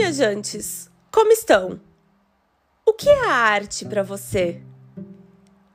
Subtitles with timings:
[0.00, 1.78] viajantes, como estão?
[2.86, 4.62] O que é a arte para você?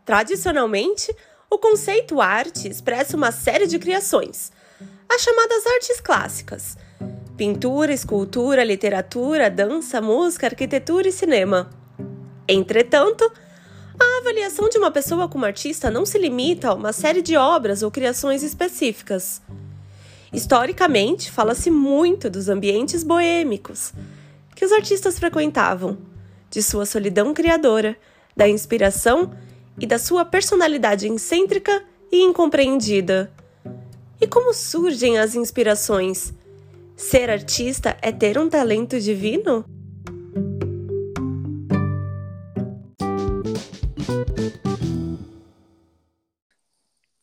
[0.04, 1.16] Tradicionalmente,
[1.48, 4.52] o conceito arte expressa uma série de criações,
[5.08, 6.76] as chamadas artes clássicas:
[7.38, 11.70] pintura, escultura, literatura, dança, música, arquitetura e cinema.
[12.48, 13.32] Entretanto,
[14.00, 17.84] a avaliação de uma pessoa como artista não se limita a uma série de obras
[17.84, 19.40] ou criações específicas.
[20.34, 23.94] Historicamente, fala-se muito dos ambientes boêmicos
[24.56, 25.98] que os artistas frequentavam,
[26.50, 27.98] de sua solidão criadora,
[28.36, 29.38] da inspiração
[29.78, 33.32] e da sua personalidade excêntrica e incompreendida.
[34.20, 36.34] E como surgem as inspirações?
[36.96, 39.66] Ser artista é ter um talento divino?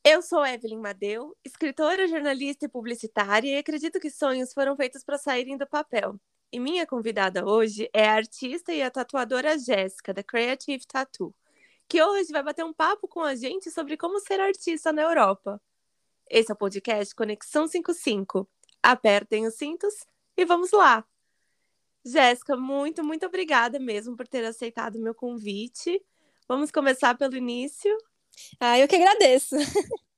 [0.04, 5.16] Eu sou Evelyn Madeu, escritora, jornalista e publicitária, e acredito que sonhos foram feitos para
[5.16, 6.18] saírem do papel.
[6.52, 11.34] E minha convidada hoje é a artista e a tatuadora Jéssica, da Creative Tattoo,
[11.88, 15.58] que hoje vai bater um papo com a gente sobre como ser artista na Europa.
[16.28, 18.46] Esse é o podcast Conexão 55.
[18.82, 19.94] Apertem os cintos
[20.36, 21.02] e vamos lá!
[22.04, 26.04] Jéssica, muito, muito obrigada mesmo por ter aceitado o meu convite.
[26.46, 27.96] Vamos começar pelo início.
[28.60, 29.56] Ah, eu que agradeço.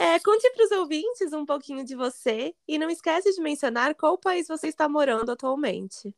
[0.00, 4.16] É, conte para os ouvintes um pouquinho de você e não esquece de mencionar qual
[4.16, 6.16] país você está morando atualmente.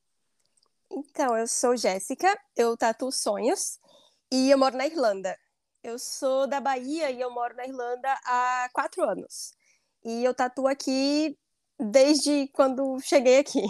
[0.88, 3.80] Então, eu sou Jéssica, eu tatuo sonhos
[4.30, 5.36] e eu moro na Irlanda.
[5.82, 9.52] Eu sou da Bahia e eu moro na Irlanda há quatro anos.
[10.04, 11.36] E eu tatuo aqui
[11.76, 13.64] desde quando cheguei aqui.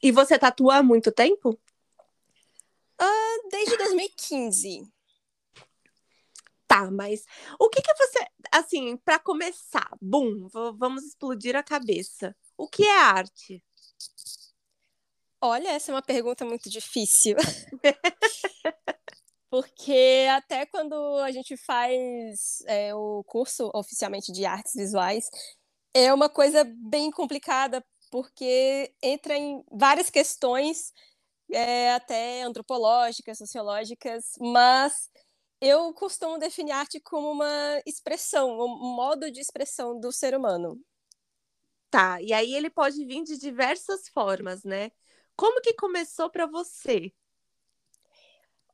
[0.00, 1.58] E você tatua há muito tempo?
[3.02, 4.88] Uh, desde 2015.
[6.66, 7.24] Tá, mas
[7.58, 8.26] o que que você,
[8.58, 12.34] assim, para começar, bum, vamos explodir a cabeça.
[12.56, 13.62] O que é arte?
[15.40, 17.36] Olha, essa é uma pergunta muito difícil.
[19.50, 25.30] Porque até quando a gente faz é, o curso oficialmente de artes visuais,
[25.94, 30.92] é uma coisa bem complicada, porque entra em várias questões,
[31.50, 35.08] é, até antropológicas, sociológicas, mas
[35.60, 40.80] eu costumo definir arte como uma expressão, um modo de expressão do ser humano.
[41.90, 44.90] Tá, e aí ele pode vir de diversas formas, né?
[45.36, 47.12] Como que começou para você?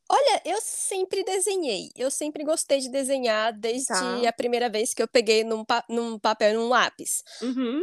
[0.08, 1.90] Olha, eu sempre desenhei.
[1.96, 4.28] Eu sempre gostei de desenhar desde tá.
[4.28, 7.22] a primeira vez que eu peguei num, pa num papel, num lápis.
[7.40, 7.82] Uhum.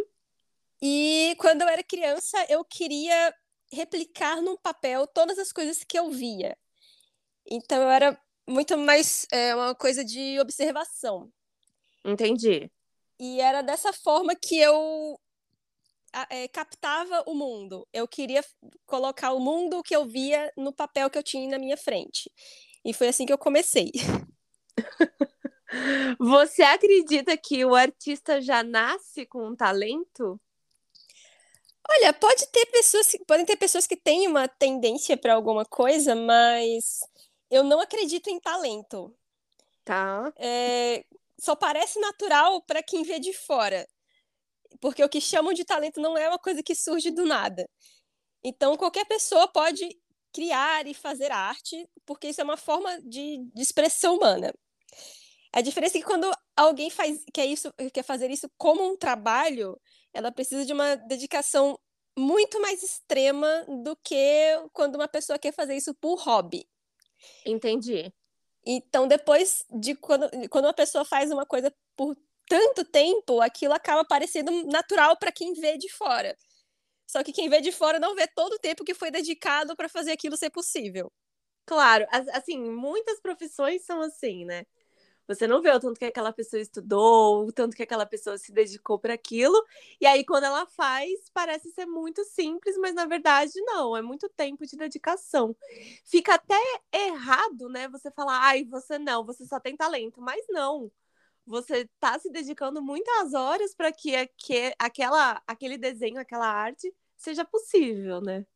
[0.82, 3.34] E quando eu era criança, eu queria
[3.72, 6.58] replicar num papel todas as coisas que eu via.
[7.46, 11.32] Então eu era muito mais é, uma coisa de observação.
[12.04, 12.72] Entendi.
[13.20, 15.20] E era dessa forma que eu
[16.30, 17.88] é, captava o mundo.
[17.94, 18.44] Eu queria
[18.86, 22.32] colocar o mundo que eu via no papel que eu tinha na minha frente.
[22.84, 23.92] E foi assim que eu comecei.
[26.20, 30.40] Você acredita que o artista já nasce com um talento?
[31.88, 37.00] Olha, pode ter pessoas, podem ter pessoas que têm uma tendência para alguma coisa, mas
[37.50, 39.16] eu não acredito em talento.
[39.84, 40.32] Tá.
[40.38, 41.04] É,
[41.40, 43.88] só parece natural para quem vê de fora.
[44.80, 47.68] Porque o que chamam de talento não é uma coisa que surge do nada.
[48.44, 49.90] Então, qualquer pessoa pode
[50.32, 54.54] criar e fazer arte, porque isso é uma forma de, de expressão humana.
[55.52, 59.80] A diferença é que quando alguém faz, quer, isso, quer fazer isso como um trabalho,
[60.14, 61.78] ela precisa de uma dedicação
[62.18, 64.16] muito mais extrema do que
[64.74, 66.68] quando uma pessoa quer fazer isso por hobby.
[67.46, 68.12] Entendi.
[68.66, 74.06] Então, depois de quando, quando uma pessoa faz uma coisa por tanto tempo, aquilo acaba
[74.06, 76.36] parecendo natural para quem vê de fora.
[77.08, 79.90] Só que quem vê de fora não vê todo o tempo que foi dedicado para
[79.90, 81.12] fazer aquilo ser possível.
[81.66, 84.66] Claro, assim, muitas profissões são assim, né?
[85.30, 88.52] Você não vê o tanto que aquela pessoa estudou, o tanto que aquela pessoa se
[88.52, 89.56] dedicou para aquilo.
[90.02, 94.28] E aí, quando ela faz, parece ser muito simples, mas na verdade não, é muito
[94.30, 95.56] tempo de dedicação.
[96.04, 96.60] Fica até
[96.92, 97.88] errado, né?
[97.90, 100.20] Você falar, ai, você não, você só tem talento.
[100.20, 100.92] Mas não.
[101.46, 107.46] Você está se dedicando muitas horas para que, que aquela, aquele desenho, aquela arte seja
[107.46, 108.48] possível, né?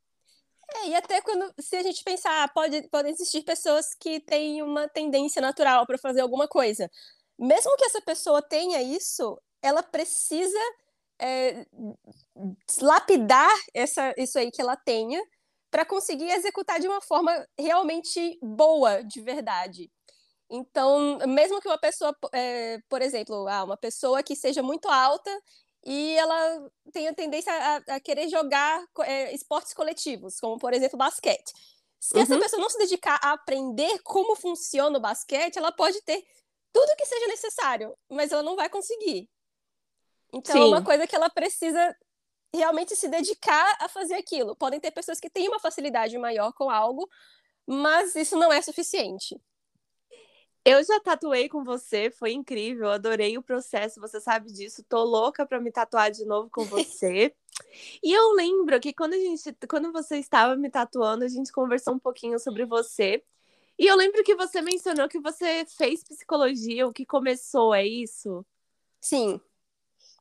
[0.76, 4.88] É, e até quando, se a gente pensar, pode, podem existir pessoas que têm uma
[4.88, 6.90] tendência natural para fazer alguma coisa.
[7.38, 10.60] Mesmo que essa pessoa tenha isso, ela precisa
[11.22, 11.66] é,
[12.82, 15.22] lapidar essa, isso aí que ela tenha
[15.72, 19.92] para conseguir executar de uma forma realmente boa, de verdade.
[20.50, 25.32] Então, mesmo que uma pessoa, é, por exemplo, ah, uma pessoa que seja muito alta
[25.86, 30.98] e ela tem a tendência a, a querer jogar é, esportes coletivos, como por exemplo
[30.98, 31.52] basquete.
[32.00, 32.22] Se uhum.
[32.22, 36.24] essa pessoa não se dedicar a aprender como funciona o basquete, ela pode ter
[36.72, 39.30] tudo que seja necessário, mas ela não vai conseguir.
[40.34, 40.62] Então Sim.
[40.62, 41.96] é uma coisa que ela precisa
[42.54, 44.56] realmente se dedicar a fazer aquilo.
[44.56, 47.08] Podem ter pessoas que têm uma facilidade maior com algo,
[47.66, 49.40] mas isso não é suficiente.
[50.66, 54.84] Eu já tatuei com você, foi incrível, adorei o processo, você sabe disso.
[54.88, 57.36] Tô louca para me tatuar de novo com você.
[58.02, 61.94] e eu lembro que quando a gente, quando você estava me tatuando, a gente conversou
[61.94, 63.22] um pouquinho sobre você.
[63.78, 68.46] E eu lembro que você mencionou que você fez psicologia, o que começou, é isso?
[69.02, 69.42] Sim.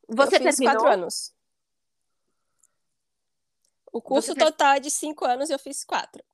[0.09, 0.83] Você eu fiz terminou?
[0.83, 1.33] quatro anos.
[3.93, 6.25] O curso total é de cinco anos e eu fiz quatro.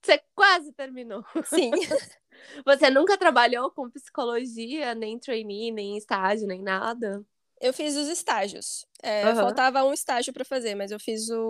[0.00, 1.22] Você quase terminou.
[1.44, 1.70] Sim.
[2.64, 7.24] Você nunca trabalhou com psicologia, nem trainee, nem estágio, nem nada?
[7.60, 8.86] Eu fiz os estágios.
[9.02, 9.36] É, uhum.
[9.36, 11.40] Faltava um estágio para fazer, mas eu fiz o,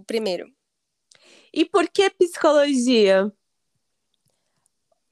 [0.00, 0.46] o primeiro.
[1.52, 3.30] E por que psicologia?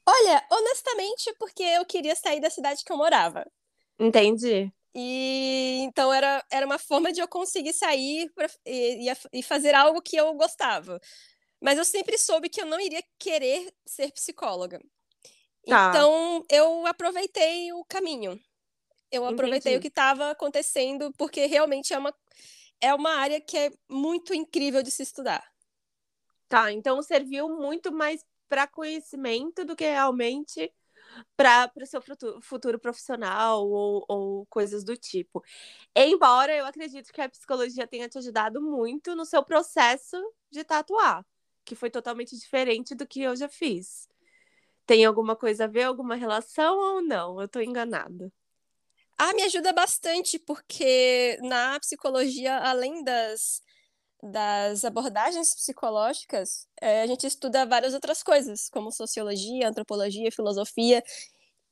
[0.07, 3.45] Olha, honestamente, porque eu queria sair da cidade que eu morava.
[3.99, 4.73] Entendi.
[4.95, 10.01] E então era, era uma forma de eu conseguir sair pra, e, e fazer algo
[10.01, 10.99] que eu gostava.
[11.61, 14.81] Mas eu sempre soube que eu não iria querer ser psicóloga.
[15.67, 15.91] Tá.
[15.91, 18.41] Então, eu aproveitei o caminho.
[19.11, 19.77] Eu aproveitei Entendi.
[19.77, 22.15] o que estava acontecendo, porque realmente é uma,
[22.81, 25.43] é uma área que é muito incrível de se estudar.
[26.49, 30.73] Tá, então serviu muito mais para conhecimento do que realmente
[31.37, 35.43] para o seu futuro, futuro profissional ou, ou, coisas do tipo.
[35.95, 40.17] Embora eu acredito que a psicologia tenha te ajudado muito no seu processo
[40.51, 41.25] de tatuar
[41.69, 44.09] que foi totalmente diferente do que eu já fiz.
[44.87, 47.41] Tem alguma coisa a ver, alguma relação ou não?
[47.41, 48.33] Eu tô enganada.
[49.19, 53.61] Ah, me ajuda bastante, porque na psicologia, além das,
[54.23, 61.05] das abordagens psicológicas, é, a gente estuda várias outras coisas, como sociologia, antropologia, filosofia,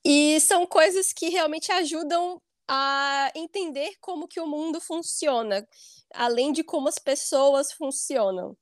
[0.04, 5.66] e são coisas que realmente ajudam a entender como que o mundo funciona,
[6.12, 8.56] além de como as pessoas funcionam.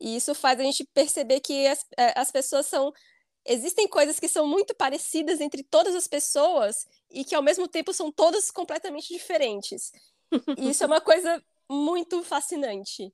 [0.00, 2.92] E isso faz a gente perceber que as, é, as pessoas são.
[3.46, 7.92] Existem coisas que são muito parecidas entre todas as pessoas e que, ao mesmo tempo,
[7.92, 9.92] são todas completamente diferentes.
[10.56, 13.12] E isso é uma coisa muito fascinante.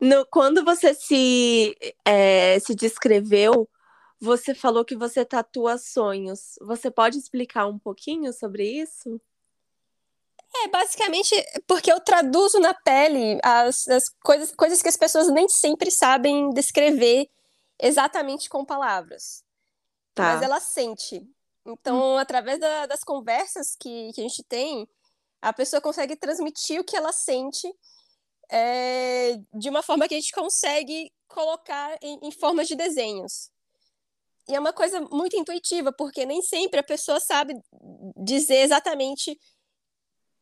[0.00, 3.68] No, quando você se, é, se descreveu,
[4.20, 6.54] você falou que você tatua sonhos.
[6.60, 9.20] Você pode explicar um pouquinho sobre isso?
[10.64, 11.34] É, basicamente
[11.66, 16.50] porque eu traduzo na pele as, as coisas, coisas que as pessoas nem sempre sabem
[16.50, 17.28] descrever
[17.80, 19.44] exatamente com palavras.
[20.14, 20.34] Tá.
[20.34, 21.22] Mas ela sente.
[21.64, 22.18] Então, hum.
[22.18, 24.88] através da, das conversas que, que a gente tem,
[25.40, 27.72] a pessoa consegue transmitir o que ela sente
[28.50, 33.50] é, de uma forma que a gente consegue colocar em, em formas de desenhos.
[34.48, 37.54] E é uma coisa muito intuitiva, porque nem sempre a pessoa sabe
[38.16, 39.38] dizer exatamente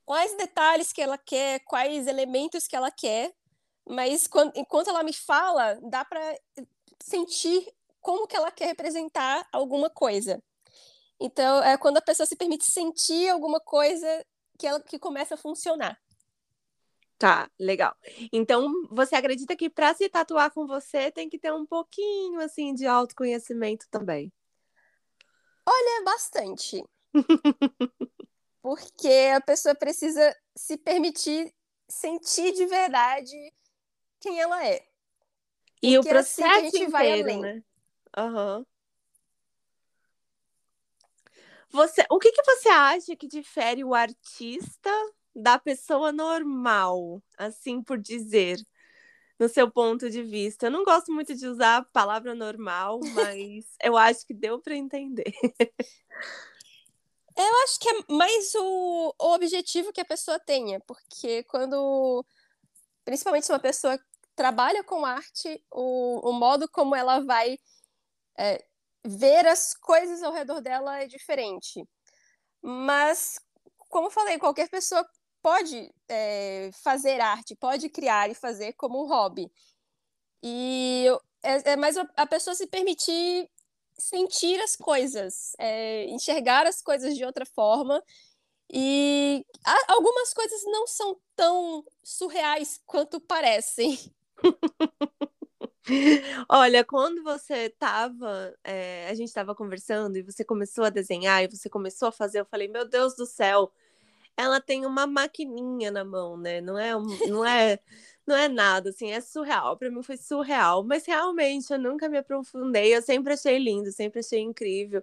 [0.06, 3.34] quais detalhes que ela quer, quais elementos que ela quer,
[3.86, 6.38] mas quando, enquanto ela me fala, dá para
[7.02, 7.66] sentir
[8.00, 10.42] como que ela quer representar alguma coisa.
[11.20, 14.24] Então, é quando a pessoa se permite sentir alguma coisa
[14.58, 15.98] que ela que começa a funcionar.
[17.18, 17.96] Tá, legal.
[18.32, 22.74] Então, você acredita que para se tatuar com você tem que ter um pouquinho assim
[22.74, 24.30] de autoconhecimento também?
[25.66, 26.84] Olha, bastante.
[28.66, 31.54] porque a pessoa precisa se permitir
[31.88, 33.36] sentir de verdade
[34.18, 34.84] quem ela é.
[35.80, 37.40] E porque o processo é assim inteiro, vai além.
[37.40, 37.62] né?
[38.18, 38.66] Uhum.
[41.70, 44.90] Você, o que, que você acha que difere o artista
[45.32, 48.58] da pessoa normal, assim por dizer,
[49.38, 50.66] no seu ponto de vista?
[50.66, 54.74] Eu não gosto muito de usar a palavra normal, mas eu acho que deu para
[54.74, 55.32] entender.
[57.36, 62.24] Eu acho que é mais o, o objetivo que a pessoa tenha, porque quando,
[63.04, 63.98] principalmente se uma pessoa
[64.34, 67.58] trabalha com arte, o, o modo como ela vai
[68.38, 68.64] é,
[69.06, 71.86] ver as coisas ao redor dela é diferente.
[72.62, 73.38] Mas,
[73.88, 75.06] como eu falei, qualquer pessoa
[75.42, 79.50] pode é, fazer arte, pode criar e fazer como um hobby.
[80.42, 81.06] E
[81.42, 83.48] é, é mais a pessoa se permitir
[83.98, 88.02] sentir as coisas, é, enxergar as coisas de outra forma.
[88.72, 89.44] E
[89.88, 93.98] algumas coisas não são tão surreais quanto parecem.
[96.48, 101.48] Olha, quando você tava, é, a gente estava conversando e você começou a desenhar e
[101.48, 103.72] você começou a fazer, eu falei, meu Deus do céu,
[104.36, 106.60] ela tem uma maquininha na mão, né?
[106.60, 106.92] Não é,
[107.28, 107.78] não é,
[108.26, 109.76] não é nada, assim, é surreal.
[109.76, 112.94] Para mim foi surreal, mas realmente eu nunca me aprofundei.
[112.94, 115.02] Eu sempre achei lindo, sempre achei incrível.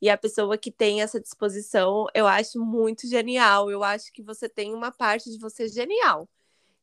[0.00, 3.70] E a pessoa que tem essa disposição, eu acho muito genial.
[3.70, 6.28] Eu acho que você tem uma parte de você genial.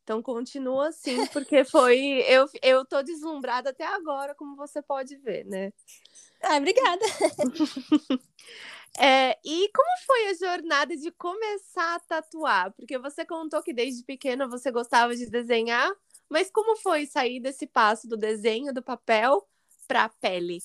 [0.04, 2.24] Então continua assim, porque foi.
[2.28, 5.72] Eu, eu tô deslumbrada até agora, como você pode ver, né?
[6.41, 7.05] Ah, obrigada.
[8.98, 12.74] é, e como foi a jornada de começar a tatuar?
[12.74, 15.91] Porque você contou que desde pequena você gostava de desenhar,
[16.29, 19.46] mas como foi sair desse passo do desenho, do papel,
[19.88, 20.60] para a pele?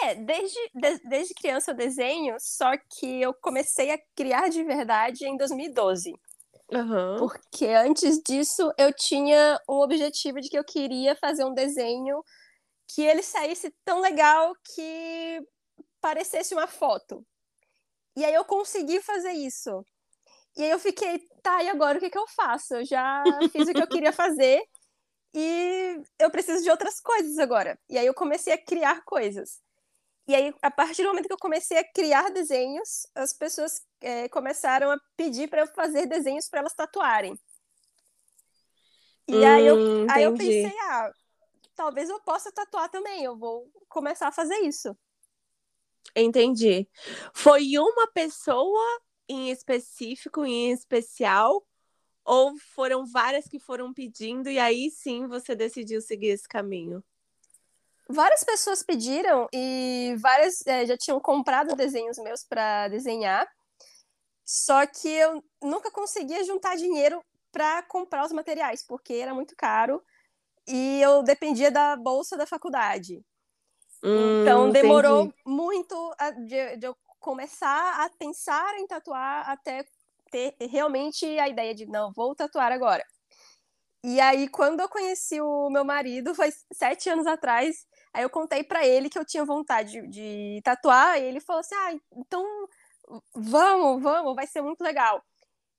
[0.00, 5.26] É, desde, de, desde criança eu desenho, só que eu comecei a criar de verdade
[5.26, 6.14] em 2012.
[6.72, 7.16] Uhum.
[7.18, 12.24] Porque antes disso eu tinha um objetivo de que eu queria fazer um desenho
[12.94, 15.42] que ele saísse tão legal que
[16.00, 17.26] parecesse uma foto.
[18.16, 19.84] E aí eu consegui fazer isso.
[20.56, 22.74] E aí eu fiquei, tá, e agora o que, que eu faço?
[22.74, 23.22] Eu já
[23.52, 24.62] fiz o que eu queria fazer
[25.34, 27.78] e eu preciso de outras coisas agora.
[27.88, 29.60] E aí eu comecei a criar coisas.
[30.28, 34.28] E aí, a partir do momento que eu comecei a criar desenhos, as pessoas é,
[34.28, 37.36] começaram a pedir para eu fazer desenhos para elas tatuarem.
[39.26, 39.76] E hum, aí, eu,
[40.10, 41.10] aí eu pensei, ah,
[41.74, 44.96] talvez eu possa tatuar também, eu vou começar a fazer isso.
[46.14, 46.88] Entendi.
[47.32, 51.64] Foi uma pessoa em específico, em especial,
[52.24, 57.02] ou foram várias que foram pedindo e aí sim você decidiu seguir esse caminho?
[58.08, 63.48] Várias pessoas pediram e várias é, já tinham comprado desenhos meus para desenhar.
[64.44, 70.02] Só que eu nunca conseguia juntar dinheiro para comprar os materiais, porque era muito caro
[70.66, 73.24] e eu dependia da bolsa da faculdade.
[74.02, 75.34] Hum, então demorou entendi.
[75.46, 79.84] muito a, de, de eu começar a pensar em tatuar até
[80.30, 83.04] ter realmente a ideia de não, vou tatuar agora.
[84.04, 88.64] E aí, quando eu conheci o meu marido, foi sete anos atrás, aí eu contei
[88.64, 92.44] para ele que eu tinha vontade de, de tatuar, e ele falou assim: ah, então
[93.32, 95.22] vamos, vamos, vai ser muito legal.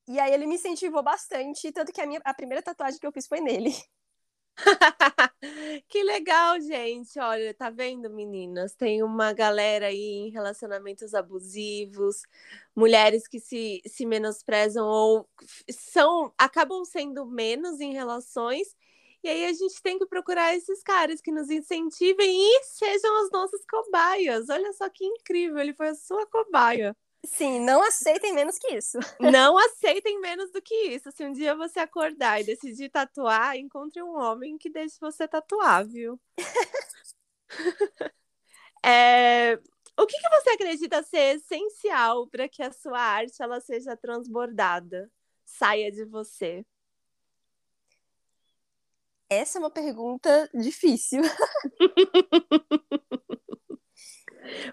[0.08, 3.12] E aí ele me incentivou bastante, tanto que a, minha, a primeira tatuagem que eu
[3.12, 3.74] fiz foi nele.
[5.90, 7.20] que legal, gente.
[7.20, 8.74] Olha, tá vendo, meninas?
[8.76, 12.22] Tem uma galera aí em relacionamentos abusivos,
[12.76, 15.28] mulheres que se, se menosprezam ou
[15.70, 18.76] são acabam sendo menos em relações.
[19.24, 23.32] E aí a gente tem que procurar esses caras que nos incentivem e sejam as
[23.32, 24.50] nossas cobaias.
[24.50, 26.96] Olha só que incrível, ele foi a sua cobaia.
[27.26, 29.00] Sim, não aceitem menos que isso.
[29.20, 31.10] Não aceitem menos do que isso.
[31.12, 35.88] Se um dia você acordar e decidir tatuar, encontre um homem que deixe você tatuar,
[35.88, 36.20] viu?
[38.86, 39.58] é...
[39.98, 45.10] O que, que você acredita ser essencial para que a sua arte ela seja transbordada,
[45.46, 46.66] saia de você?
[49.30, 51.22] Essa é uma pergunta difícil.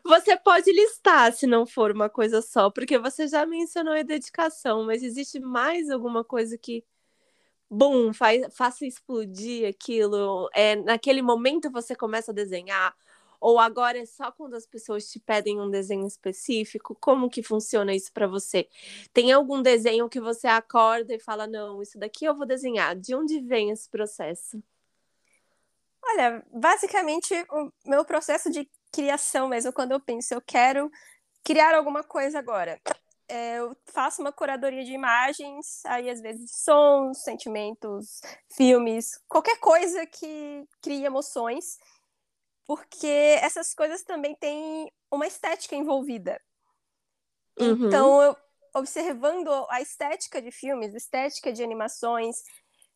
[0.05, 4.85] Você pode listar se não for uma coisa só, porque você já mencionou a dedicação,
[4.85, 6.85] mas existe mais alguma coisa que,
[7.71, 10.49] bum, faz, faça explodir aquilo?
[10.55, 12.95] É, naquele momento você começa a desenhar?
[13.41, 16.95] Ou agora é só quando as pessoas te pedem um desenho específico?
[17.01, 18.69] Como que funciona isso para você?
[19.15, 22.95] Tem algum desenho que você acorda e fala: não, isso daqui eu vou desenhar?
[22.95, 24.63] De onde vem esse processo?
[26.03, 30.91] Olha, basicamente o meu processo de criação mesmo, quando eu penso, eu quero
[31.45, 32.81] criar alguma coisa agora.
[33.29, 38.21] É, eu faço uma curadoria de imagens, aí às vezes sons, sentimentos,
[38.57, 41.79] filmes, qualquer coisa que crie emoções,
[42.67, 46.41] porque essas coisas também têm uma estética envolvida.
[47.59, 47.87] Uhum.
[47.87, 48.37] Então, eu,
[48.75, 52.37] observando a estética de filmes, estética de animações,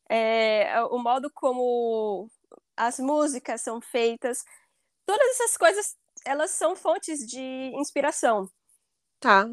[0.09, 2.29] é, o modo como
[2.77, 4.45] as músicas são feitas,
[5.07, 8.49] todas essas coisas, elas são fontes de inspiração.
[9.21, 9.49] Tá.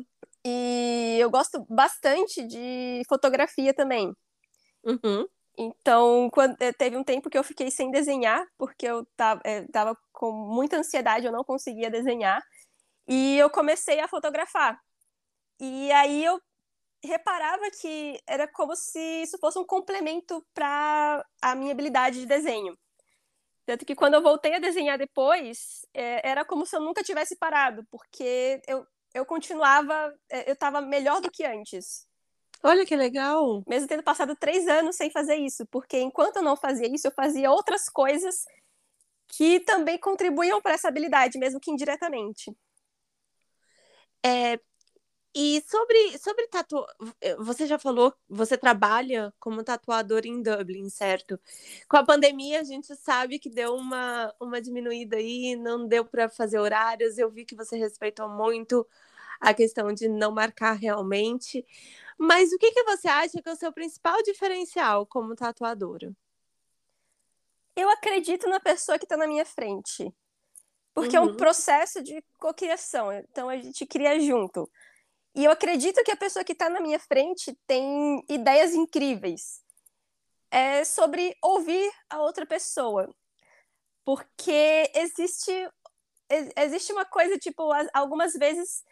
[0.46, 4.12] E eu gosto bastante de fotografia também.
[4.84, 5.28] Uhum.
[5.58, 9.64] Então, quando, eh, teve um tempo que eu fiquei sem desenhar, porque eu tava, é,
[9.68, 12.42] tava com muita ansiedade, eu não conseguia desenhar.
[13.08, 14.80] E eu comecei a fotografar.
[15.60, 16.42] E aí eu
[17.04, 22.78] reparava que era como se isso fosse um complemento para a minha habilidade de desenho.
[23.72, 27.38] Tanto que quando eu voltei a desenhar depois, é, era como se eu nunca tivesse
[27.38, 32.06] parado, porque eu, eu continuava, é, eu estava melhor do que antes.
[32.62, 33.64] Olha que legal!
[33.66, 37.14] Mesmo tendo passado três anos sem fazer isso, porque enquanto eu não fazia isso, eu
[37.14, 38.44] fazia outras coisas
[39.26, 42.54] que também contribuíam para essa habilidade, mesmo que indiretamente.
[44.22, 44.60] É,
[45.34, 46.86] E sobre, sobre tatu...
[47.40, 51.40] Você já falou, você trabalha como tatuador em Dublin, certo?
[51.88, 56.28] Com a pandemia, a gente sabe que deu uma, uma diminuída aí, não deu para
[56.28, 57.18] fazer horários.
[57.18, 58.86] Eu vi que você respeitou muito
[59.40, 61.66] a questão de não marcar realmente.
[62.18, 66.16] Mas o que, que você acha que é o seu principal diferencial como tatuadora?
[67.76, 70.14] Eu acredito na pessoa que está na minha frente.
[70.94, 71.24] Porque uhum.
[71.24, 71.38] é um uhum.
[71.38, 73.12] processo de cocriação.
[73.14, 74.70] Então a gente cria junto.
[75.34, 79.62] E eu acredito que a pessoa que está na minha frente tem ideias incríveis
[80.50, 83.10] é sobre ouvir a outra pessoa.
[84.04, 85.52] Porque existe,
[86.58, 88.84] existe uma coisa, tipo, algumas vezes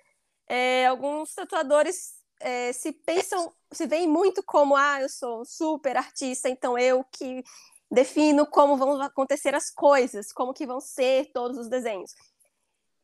[0.47, 5.97] é, alguns tatuadores é, se pensam, se veem muito como, ah, eu sou um super
[5.97, 7.43] artista, então eu que
[7.91, 12.13] defino como vão acontecer as coisas, como que vão ser todos os desenhos.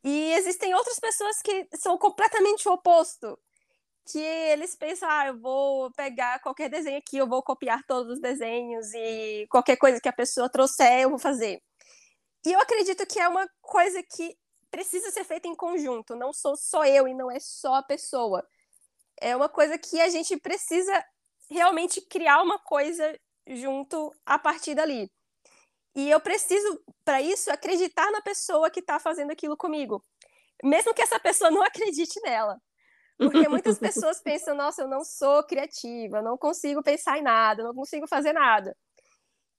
[0.06, 3.40] E existem outras pessoas que são completamente o oposto,
[4.08, 8.22] que eles pensam, ah, eu vou pegar qualquer desenho aqui, eu vou copiar todos os
[8.22, 11.60] desenhos e qualquer coisa que a pessoa trouxer, eu vou fazer.
[12.46, 14.38] E eu acredito que é uma coisa que
[14.70, 18.48] precisa ser feita em conjunto, não sou só eu e não é só a pessoa.
[19.20, 21.04] É uma coisa que a gente precisa
[21.50, 25.12] realmente criar uma coisa junto a partir dali.
[25.96, 30.04] E eu preciso, para isso, acreditar na pessoa que está fazendo aquilo comigo.
[30.64, 32.60] Mesmo que essa pessoa não acredite nela.
[33.18, 37.74] Porque muitas pessoas pensam, nossa, eu não sou criativa, não consigo pensar em nada, não
[37.74, 38.76] consigo fazer nada.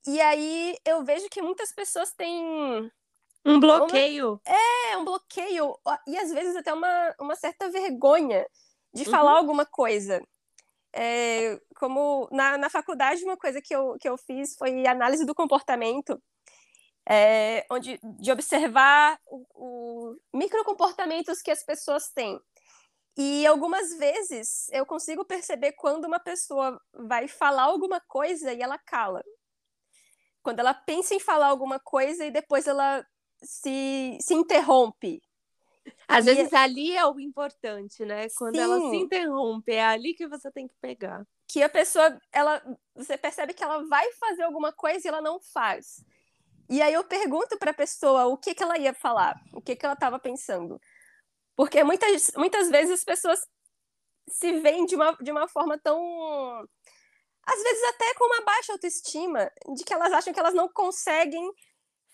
[0.07, 2.91] E aí eu vejo que muitas pessoas têm.
[3.45, 4.41] Um bloqueio.
[4.47, 4.57] Uma...
[4.57, 5.75] É, um bloqueio.
[6.07, 8.47] E às vezes até uma, uma certa vergonha
[8.93, 9.11] de uhum.
[9.11, 10.23] falar alguma coisa.
[10.99, 15.35] É, como na, na faculdade, uma coisa que eu, que eu fiz foi análise do
[15.35, 16.19] comportamento,
[17.07, 22.41] é, onde, de observar o, o microcomportamentos que as pessoas têm.
[23.17, 28.79] E algumas vezes eu consigo perceber quando uma pessoa vai falar alguma coisa e ela
[28.79, 29.23] cala.
[30.43, 33.05] Quando ela pensa em falar alguma coisa e depois ela
[33.43, 35.23] se, se interrompe.
[36.09, 36.57] Às e vezes é...
[36.57, 38.29] ali é o importante, né?
[38.37, 38.61] Quando Sim.
[38.61, 41.27] ela se interrompe, é ali que você tem que pegar.
[41.49, 42.63] Que a pessoa, ela,
[42.95, 46.05] você percebe que ela vai fazer alguma coisa e ela não faz.
[46.69, 49.77] E aí eu pergunto para a pessoa o que, que ela ia falar, o que,
[49.77, 50.81] que ela estava pensando.
[51.55, 53.41] Porque muitas, muitas vezes as pessoas
[54.29, 55.99] se veem de uma, de uma forma tão.
[57.45, 61.49] Às vezes até com uma baixa autoestima, de que elas acham que elas não conseguem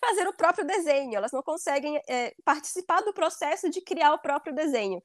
[0.05, 4.53] fazer o próprio desenho, elas não conseguem é, participar do processo de criar o próprio
[4.53, 5.01] desenho.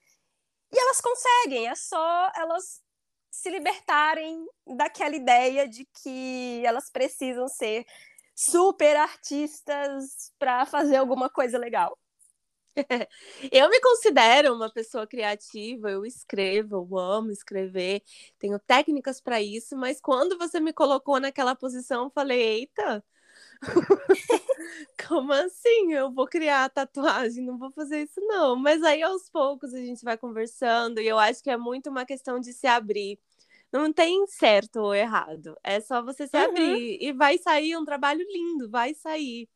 [0.73, 2.83] E elas conseguem, é só elas
[3.31, 4.45] se libertarem
[4.77, 7.87] daquela ideia de que elas precisam ser
[8.35, 11.97] super artistas para fazer alguma coisa legal.
[13.53, 18.03] eu me considero uma pessoa criativa, eu escrevo, eu amo escrever,
[18.39, 23.05] tenho técnicas para isso, mas quando você me colocou naquela posição, eu falei: eita,
[25.09, 25.93] Como assim?
[25.93, 28.57] Eu vou criar tatuagem, não vou fazer isso, não.
[28.57, 32.05] Mas aí aos poucos a gente vai conversando, e eu acho que é muito uma
[32.05, 33.19] questão de se abrir.
[33.73, 35.57] Não tem certo ou errado.
[35.63, 36.45] É só você se uhum.
[36.45, 39.49] abrir e vai sair um trabalho lindo, vai sair.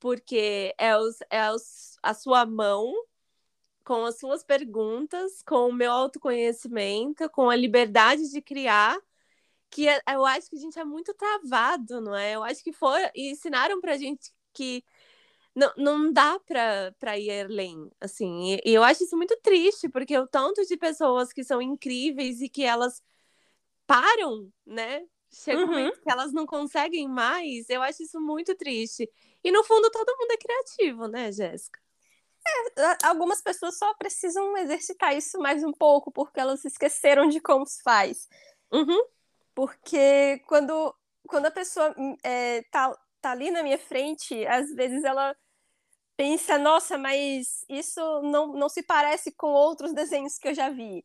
[0.00, 2.94] Porque é, os, é os, a sua mão
[3.84, 8.98] com as suas perguntas, com o meu autoconhecimento, com a liberdade de criar
[9.74, 12.36] que é, eu acho que a gente é muito travado, não é?
[12.36, 14.84] Eu acho que for, ensinaram pra gente que
[15.52, 18.54] não, não dá pra, ir além, assim.
[18.54, 22.40] E, e, eu acho isso muito triste, porque o tanto de pessoas que são incríveis
[22.40, 23.02] e que elas
[23.84, 25.04] param, né?
[25.32, 25.70] Chega um uhum.
[25.70, 29.10] momento que elas não conseguem mais, eu acho isso muito triste.
[29.42, 31.80] E no fundo todo mundo é criativo, né, Jéssica?
[32.76, 37.66] É, algumas pessoas só precisam exercitar isso mais um pouco, porque elas esqueceram de como
[37.66, 38.28] se faz.
[38.72, 39.13] Uhum.
[39.54, 40.94] Porque quando,
[41.28, 45.36] quando a pessoa é, tá, tá ali na minha frente, às vezes ela
[46.16, 51.04] pensa, nossa, mas isso não, não se parece com outros desenhos que eu já vi.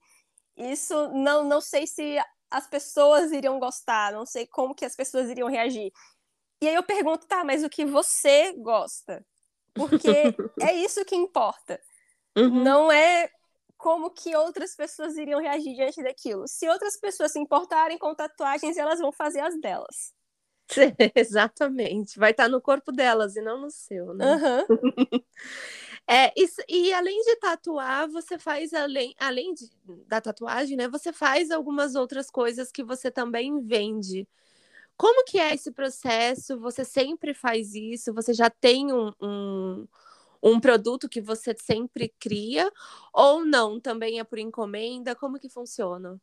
[0.56, 2.18] Isso não, não sei se
[2.52, 5.92] as pessoas iriam gostar, não sei como que as pessoas iriam reagir.
[6.62, 9.26] E aí eu pergunto, tá, mas o que você gosta?
[9.74, 10.10] Porque
[10.62, 11.80] é isso que importa.
[12.38, 12.64] Uhum.
[12.64, 13.30] Não é
[13.80, 16.46] como que outras pessoas iriam reagir diante daquilo.
[16.50, 20.14] Se outras pessoas se importarem com tatuagens, elas vão fazer as delas.
[21.16, 22.20] Exatamente.
[22.20, 24.36] Vai estar no corpo delas e não no seu, né?
[24.36, 25.24] Uhum.
[26.06, 29.70] é, isso, e além de tatuar, você faz além, além de,
[30.06, 30.90] da tatuagem, né?
[30.90, 34.28] Você faz algumas outras coisas que você também vende.
[34.98, 36.60] Como que é esse processo?
[36.60, 38.14] Você sempre faz isso?
[38.14, 39.88] Você já tem um, um
[40.42, 42.72] um produto que você sempre cria
[43.14, 43.80] ou não?
[43.80, 45.16] Também é por encomenda?
[45.16, 46.20] Como que funciona?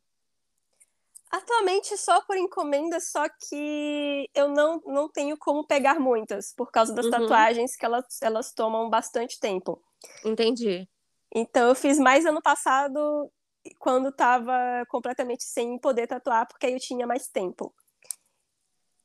[1.29, 6.93] Atualmente só por encomenda, só que eu não, não tenho como pegar muitas, por causa
[6.93, 7.11] das uhum.
[7.11, 9.81] tatuagens que elas, elas tomam bastante tempo.
[10.23, 10.87] Entendi.
[11.33, 13.29] Então eu fiz mais ano passado,
[13.77, 17.73] quando estava completamente sem poder tatuar, porque aí eu tinha mais tempo.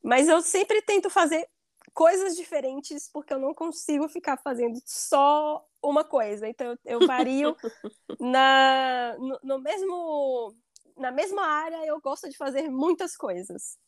[0.03, 1.49] Mas eu sempre tento fazer
[1.93, 6.49] coisas diferentes, porque eu não consigo ficar fazendo só uma coisa.
[6.49, 7.57] Então eu vario
[8.21, 10.55] na, no, no mesmo
[10.97, 13.79] na mesma área, eu gosto de fazer muitas coisas.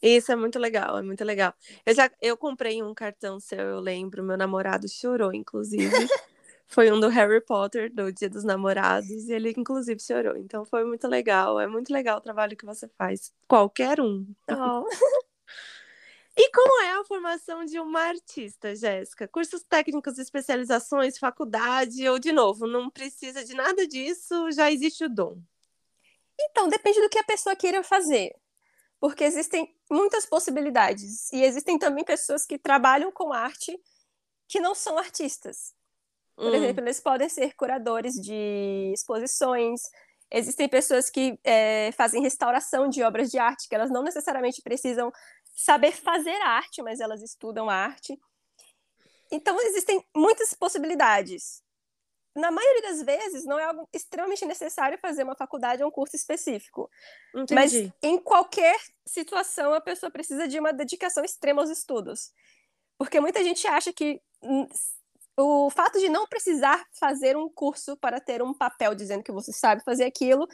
[0.00, 1.54] Isso é muito legal, é muito legal.
[1.84, 5.90] Eu já eu comprei um cartão seu, eu lembro, meu namorado chorou, inclusive.
[6.66, 10.36] foi um do Harry Potter, do Dia dos Namorados, e ele inclusive chorou.
[10.36, 13.32] Então foi muito legal, é muito legal o trabalho que você faz.
[13.48, 14.26] Qualquer um.
[14.50, 14.84] Oh.
[16.36, 19.28] E como é a formação de uma artista, Jéssica?
[19.28, 25.08] Cursos técnicos, especializações, faculdade, ou de novo, não precisa de nada disso, já existe o
[25.08, 25.40] dom?
[26.40, 28.34] Então, depende do que a pessoa queira fazer.
[28.98, 31.32] Porque existem muitas possibilidades.
[31.32, 33.78] E existem também pessoas que trabalham com arte
[34.48, 35.72] que não são artistas.
[36.34, 36.54] Por hum.
[36.54, 39.82] exemplo, eles podem ser curadores de exposições.
[40.30, 45.12] Existem pessoas que é, fazem restauração de obras de arte, que elas não necessariamente precisam
[45.54, 48.18] saber fazer arte, mas elas estudam arte.
[49.30, 51.64] Então, existem muitas possibilidades
[52.34, 56.16] na maioria das vezes, não é algo extremamente necessário fazer uma faculdade ou um curso
[56.16, 56.90] específico.
[57.34, 57.54] Entendi.
[57.54, 62.32] Mas em qualquer situação, a pessoa precisa de uma dedicação extrema aos estudos.
[62.98, 64.20] Porque muita gente acha que
[65.36, 69.52] o fato de não precisar fazer um curso para ter um papel dizendo que você
[69.52, 70.46] sabe fazer aquilo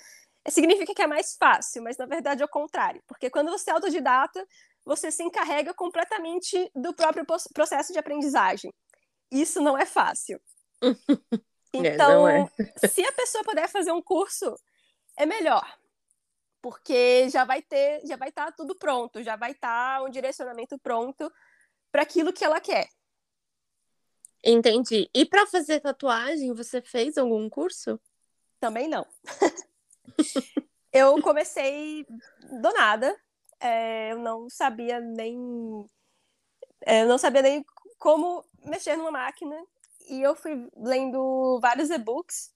[0.48, 3.02] significa que é mais fácil, mas na verdade é o contrário.
[3.06, 4.46] Porque quando você é autodidata,
[4.84, 8.72] você se encarrega completamente do próprio processo de aprendizagem.
[9.30, 10.40] Isso não é fácil.
[11.72, 12.50] Então, é,
[12.82, 12.88] é.
[12.88, 14.56] se a pessoa puder fazer um curso,
[15.16, 15.64] é melhor.
[16.60, 20.10] Porque já vai ter, já vai estar tá tudo pronto, já vai estar tá um
[20.10, 21.32] direcionamento pronto
[21.90, 22.88] para aquilo que ela quer.
[24.44, 25.08] Entendi.
[25.14, 28.00] E para fazer tatuagem, você fez algum curso?
[28.58, 29.06] Também não.
[30.92, 32.06] eu comecei
[32.60, 33.16] do nada.
[33.60, 35.84] É, eu não sabia nem.
[36.86, 37.64] É, eu não sabia nem
[37.98, 39.56] como mexer numa máquina
[40.08, 42.52] e eu fui lendo vários e-books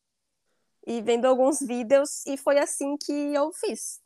[0.87, 4.01] e vendo alguns vídeos e foi assim que eu fiz.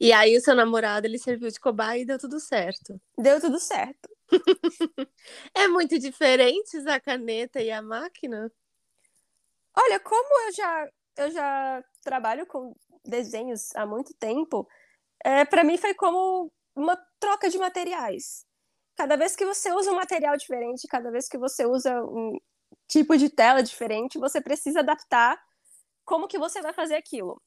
[0.00, 3.00] E aí o seu namorado ele serviu de cobaia e deu tudo certo.
[3.16, 4.08] Deu tudo certo.
[5.54, 8.50] é muito diferente a caneta e a máquina?
[9.76, 14.66] Olha, como eu já eu já trabalho com desenhos há muito tempo,
[15.24, 18.44] é, para mim foi como uma troca de materiais
[19.00, 22.38] cada vez que você usa um material diferente, cada vez que você usa um
[22.86, 25.40] tipo de tela diferente, você precisa adaptar
[26.04, 27.40] como que você vai fazer aquilo.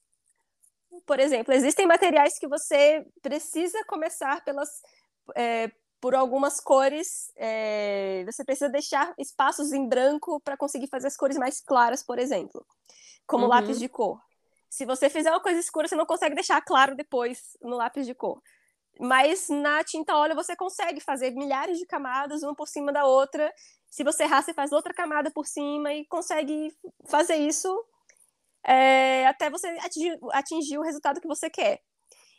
[1.06, 4.68] Por exemplo, existem materiais que você precisa começar pelas
[5.36, 11.16] é, por algumas cores, é, você precisa deixar espaços em branco para conseguir fazer as
[11.16, 12.66] cores mais claras, por exemplo,
[13.28, 13.50] como uhum.
[13.50, 14.20] lápis de cor.
[14.74, 18.12] Se você fizer uma coisa escura, você não consegue deixar claro depois no lápis de
[18.12, 18.42] cor.
[18.98, 23.54] Mas na tinta óleo você consegue fazer milhares de camadas, uma por cima da outra.
[23.88, 27.72] Se você errar, você faz outra camada por cima e consegue fazer isso
[28.64, 31.80] é, até você atingir, atingir o resultado que você quer.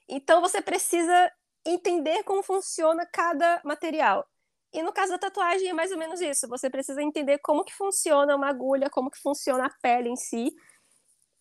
[0.05, 1.31] Então você precisa
[1.65, 4.27] entender como funciona cada material.
[4.73, 6.49] E no caso da tatuagem é mais ou menos isso.
[6.49, 10.53] Você precisa entender como que funciona uma agulha, como que funciona a pele em si.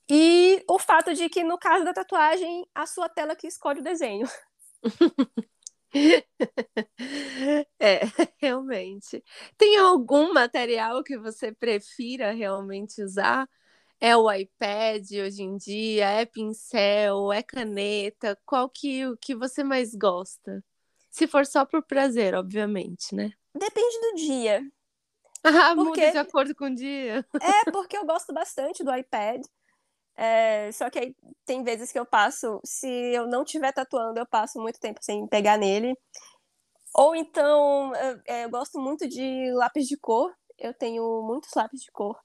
[0.09, 3.85] E o fato de que no caso da tatuagem, a sua tela que escolhe o
[3.85, 4.29] desenho.
[7.79, 8.01] É,
[8.39, 9.23] realmente.
[9.57, 13.49] Tem algum material que você prefira realmente usar?
[14.01, 16.07] É o iPad hoje em dia?
[16.09, 17.33] É pincel?
[17.33, 18.37] É caneta?
[18.45, 20.65] Qual que o que você mais gosta?
[21.11, 23.31] Se for só por prazer, obviamente, né?
[23.55, 24.61] Depende do dia.
[25.45, 26.01] Ah, porque...
[26.01, 27.25] muda de acordo com o dia.
[27.41, 29.43] É, porque eu gosto bastante do iPad.
[30.17, 34.27] É, só que aí tem vezes que eu passo, se eu não estiver tatuando, eu
[34.27, 35.97] passo muito tempo sem pegar nele.
[36.95, 40.33] Ou então, eu, é, eu gosto muito de lápis de cor.
[40.59, 42.17] Eu tenho muitos lápis de cor.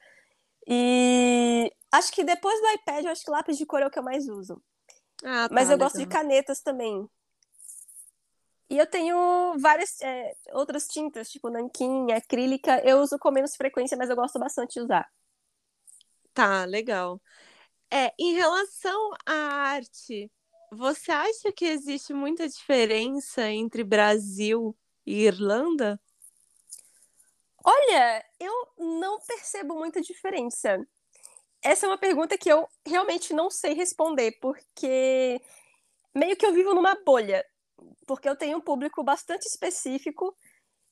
[0.68, 3.98] E acho que depois do iPad, eu acho que lápis de cor é o que
[3.98, 4.62] eu mais uso.
[5.24, 5.88] Ah, tá, Mas eu legal.
[5.90, 7.10] gosto de canetas também.
[8.70, 12.80] E eu tenho várias é, outras tintas, tipo nanquim, acrílica.
[12.88, 15.10] Eu uso com menos frequência, mas eu gosto bastante de usar.
[16.36, 17.20] Tá, legal.
[17.92, 20.32] É, em relação à arte,
[20.72, 26.00] você acha que existe muita diferença entre Brasil e Irlanda?
[27.64, 30.78] Olha, eu não percebo muita diferença.
[31.62, 35.42] Essa é uma pergunta que eu realmente não sei responder, porque
[36.16, 37.46] meio que eu vivo numa bolha,
[38.06, 40.36] porque eu tenho um público bastante específico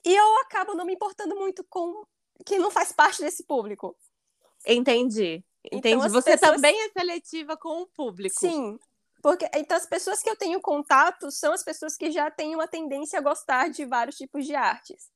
[0.04, 2.06] e eu acabo não me importando muito com
[2.46, 3.96] quem não faz parte desse público.
[4.68, 5.44] Entendi.
[5.72, 5.96] Entendi.
[5.96, 6.56] Então, Você pessoas...
[6.56, 8.40] também é seletiva com o público.
[8.40, 8.78] Sim.
[9.22, 12.68] Porque então as pessoas que eu tenho contato são as pessoas que já têm uma
[12.68, 15.10] tendência a gostar de vários tipos de artes.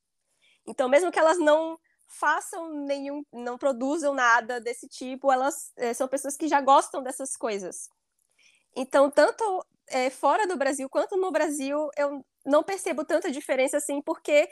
[0.68, 6.08] Então, mesmo que elas não façam nenhum, não produzam nada desse tipo, elas é, são
[6.08, 7.90] pessoas que já gostam dessas coisas.
[8.76, 9.44] Então, tanto
[9.88, 14.50] é, fora do Brasil quanto no Brasil, eu não percebo tanta diferença assim, porque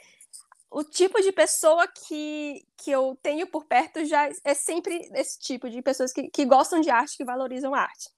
[0.70, 5.68] o tipo de pessoa que, que eu tenho por perto já é sempre esse tipo
[5.68, 8.08] de pessoas que, que gostam de arte, que valorizam a arte.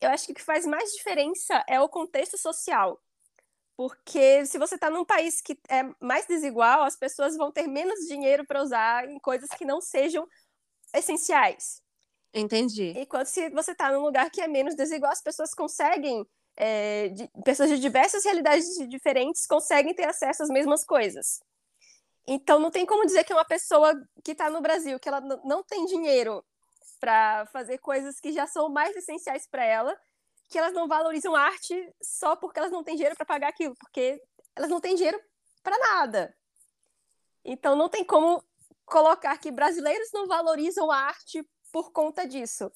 [0.00, 2.98] Eu acho que o que faz mais diferença é o contexto social.
[3.76, 8.00] Porque se você está num país que é mais desigual, as pessoas vão ter menos
[8.06, 10.26] dinheiro para usar em coisas que não sejam
[10.94, 11.82] essenciais.
[12.32, 12.92] Entendi.
[12.96, 16.24] Enquanto se você está num lugar que é menos desigual, as pessoas conseguem,
[16.56, 21.40] é, de, pessoas de diversas realidades diferentes conseguem ter acesso às mesmas coisas.
[22.32, 23.92] Então não tem como dizer que uma pessoa
[24.24, 26.46] que está no Brasil, que ela não tem dinheiro
[27.00, 29.98] para fazer coisas que já são mais essenciais para ela,
[30.48, 34.22] que elas não valorizam arte só porque elas não têm dinheiro para pagar aquilo, porque
[34.54, 35.20] elas não têm dinheiro
[35.60, 36.32] para nada.
[37.44, 38.40] Então não tem como
[38.86, 42.70] colocar que brasileiros não valorizam a arte por conta disso.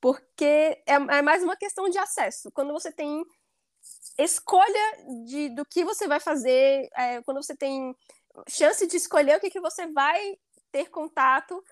[0.00, 2.52] Porque é, é mais uma questão de acesso.
[2.52, 3.24] Quando você tem
[4.16, 7.92] escolha de, do que você vai fazer, é, quando você tem
[8.48, 10.36] chance de escolher o que, que você vai
[10.70, 11.62] ter contato,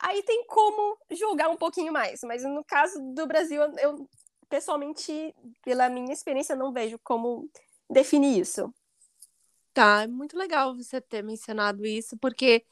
[0.00, 2.20] aí tem como julgar um pouquinho mais.
[2.22, 4.08] Mas no caso do Brasil, eu
[4.48, 7.48] pessoalmente, pela minha experiência, não vejo como
[7.88, 8.74] definir isso.
[9.72, 12.64] Tá, é muito legal você ter mencionado isso, porque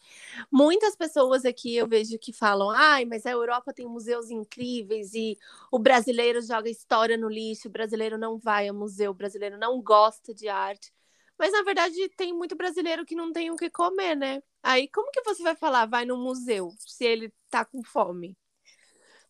[0.50, 5.38] muitas pessoas aqui eu vejo que falam: ai, mas a Europa tem museus incríveis e
[5.70, 9.80] o brasileiro joga história no lixo, o brasileiro não vai a museu, o brasileiro não
[9.80, 10.92] gosta de arte.
[11.38, 14.42] Mas na verdade tem muito brasileiro que não tem o que comer, né?
[14.62, 18.36] Aí como que você vai falar, vai no museu, se ele tá com fome?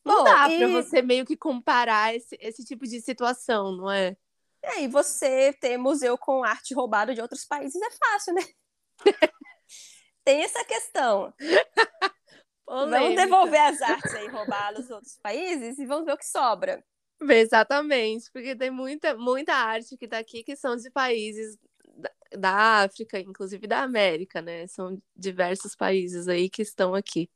[0.04, 0.58] Não Bom, dá e...
[0.58, 4.16] para você meio que comparar esse, esse tipo de situação, não é?
[4.62, 8.42] É, e você ter museu com arte roubada de outros países é fácil, né?
[10.24, 11.32] Tem essa questão.
[12.66, 16.84] Vamos devolver as artes aí roubadas dos outros países e vamos ver o que sobra.
[17.20, 21.58] Exatamente, porque tem muita, muita arte que tá aqui que são de países
[22.36, 24.66] da África, inclusive da América, né?
[24.66, 27.30] São diversos países aí que estão aqui.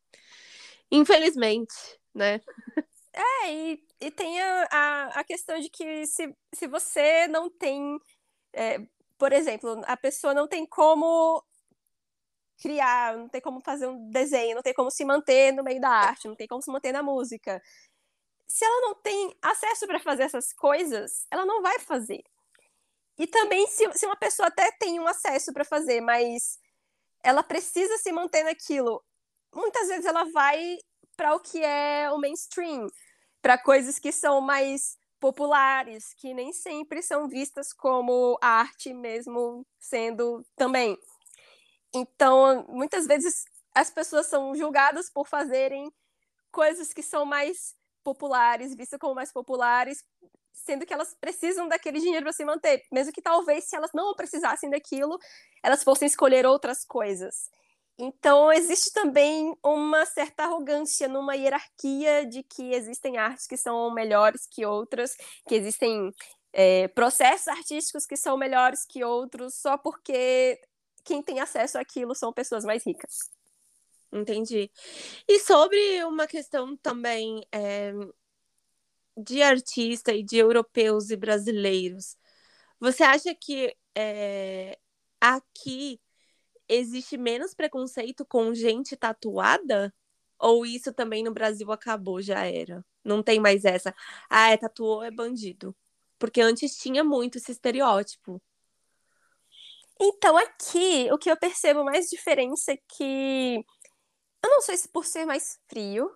[0.91, 1.75] Infelizmente,
[2.15, 2.41] né?
[3.13, 7.99] É, e, e tem a, a, a questão de que se, se você não tem,
[8.53, 8.79] é,
[9.19, 11.45] por exemplo, a pessoa não tem como
[12.59, 15.91] criar, não tem como fazer um desenho, não tem como se manter no meio da
[15.91, 17.61] arte, não tem como se manter na música.
[18.47, 22.23] Se ela não tem acesso para fazer essas coisas, ela não vai fazer.
[23.19, 26.59] E também, se, se uma pessoa até tem um acesso para fazer, mas
[27.23, 29.03] ela precisa se manter naquilo,
[29.55, 30.79] muitas vezes ela vai
[31.17, 32.87] para o que é o mainstream,
[33.41, 40.45] para coisas que são mais populares, que nem sempre são vistas como arte mesmo sendo
[40.57, 40.99] também.
[41.95, 43.45] Então, muitas vezes
[43.75, 45.93] as pessoas são julgadas por fazerem
[46.51, 50.05] coisas que são mais populares, vistas como mais populares,
[50.53, 54.15] sendo que elas precisam daquele dinheiro para se manter, mesmo que talvez se elas não
[54.15, 55.19] precisassem daquilo,
[55.63, 57.51] elas fossem escolher outras coisas.
[57.99, 64.47] Então, existe também uma certa arrogância numa hierarquia de que existem artes que são melhores
[64.47, 65.15] que outras,
[65.47, 66.13] que existem
[66.53, 70.61] é, processos artísticos que são melhores que outros, só porque
[71.05, 73.31] quem tem acesso àquilo são pessoas mais ricas.
[74.13, 74.71] Entendi.
[75.27, 77.93] E sobre uma questão também é,
[79.17, 82.17] de artista e de europeus e brasileiros,
[82.81, 84.79] você acha que é,
[85.21, 86.01] aqui
[86.69, 89.95] existe menos preconceito com gente tatuada?
[90.39, 92.85] Ou isso também no Brasil acabou, já era?
[93.05, 93.95] Não tem mais essa.
[94.29, 95.77] Ah, é tatuou, é bandido.
[96.19, 98.43] Porque antes tinha muito esse estereótipo.
[100.01, 103.65] Então, aqui, o que eu percebo mais diferença é que.
[104.45, 106.11] Eu não sei se por ser mais frio,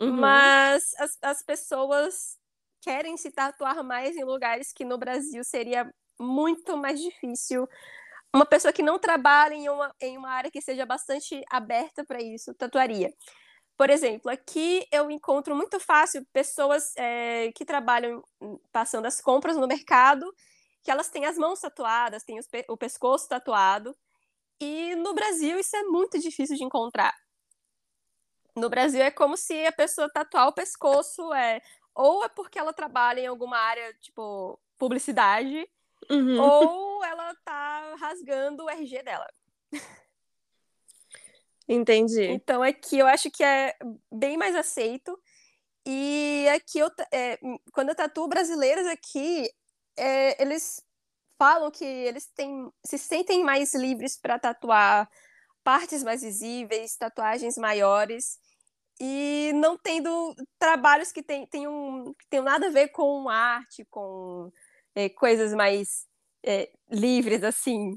[0.00, 0.12] uhum.
[0.12, 2.38] mas as, as pessoas
[2.80, 7.68] querem se tatuar mais em lugares que no Brasil seria muito mais difícil
[8.34, 12.22] uma pessoa que não trabalha em uma, em uma área que seja bastante aberta para
[12.22, 13.12] isso, tatuaria.
[13.76, 18.22] Por exemplo, aqui eu encontro muito fácil pessoas é, que trabalham
[18.72, 20.30] passando as compras no mercado,
[20.84, 23.96] que elas têm as mãos tatuadas, têm pe o pescoço tatuado,
[24.60, 27.14] E no Brasil isso é muito difícil de encontrar.
[28.56, 31.60] No Brasil é como se a pessoa tatuar o pescoço é
[31.94, 35.68] ou é porque ela trabalha em alguma área, tipo, publicidade,
[36.08, 36.40] uhum.
[36.40, 39.26] ou ela tá rasgando o RG dela.
[41.68, 42.24] Entendi.
[42.24, 43.76] Então aqui eu acho que é
[44.10, 45.18] bem mais aceito.
[45.86, 47.38] E aqui eu, é,
[47.72, 49.48] quando eu tatuo brasileiros aqui,
[49.96, 50.84] é, eles
[51.38, 55.08] falam que eles têm, se sentem mais livres para tatuar
[55.64, 58.38] partes mais visíveis, tatuagens maiores
[59.00, 64.52] e não tendo trabalhos que tem, tenham, que tenham nada a ver com arte, com
[64.94, 66.06] é, coisas mais
[66.42, 67.94] é, livres, assim.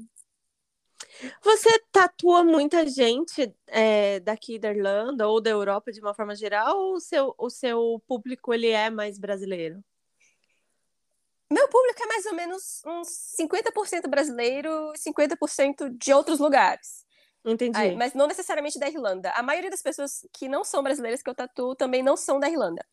[1.42, 6.76] Você tatua muita gente é, daqui da Irlanda ou da Europa de uma forma geral,
[6.76, 9.84] ou o seu, o seu público ele é mais brasileiro?
[11.52, 17.03] Meu público é mais ou menos uns 50% brasileiro e 50% de outros lugares.
[17.44, 17.78] Entendi.
[17.78, 19.30] Aí, mas não necessariamente da Irlanda.
[19.32, 22.48] A maioria das pessoas que não são brasileiras que eu tatuo também não são da
[22.48, 22.84] Irlanda.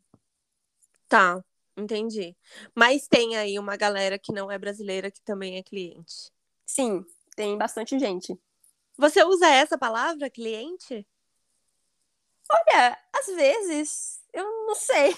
[1.08, 1.44] Tá,
[1.78, 2.36] entendi.
[2.76, 6.32] Mas tem aí uma galera que não é brasileira que também é cliente.
[6.66, 8.38] Sim, tem bastante gente.
[8.98, 11.08] Você usa essa palavra, cliente?
[12.50, 15.16] Olha, às vezes, eu não sei.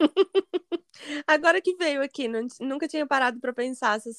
[1.26, 4.12] Agora que veio aqui, não, nunca tinha parado para pensar se,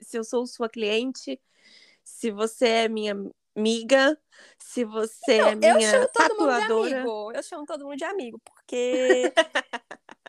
[0.00, 1.40] se eu sou sua cliente,
[2.02, 3.14] se você é minha
[3.56, 4.18] amiga,
[4.58, 6.68] se você é minha eu chamo todo tatuadora.
[6.68, 7.32] Mundo de amigo.
[7.32, 9.32] Eu chamo todo mundo de amigo, porque.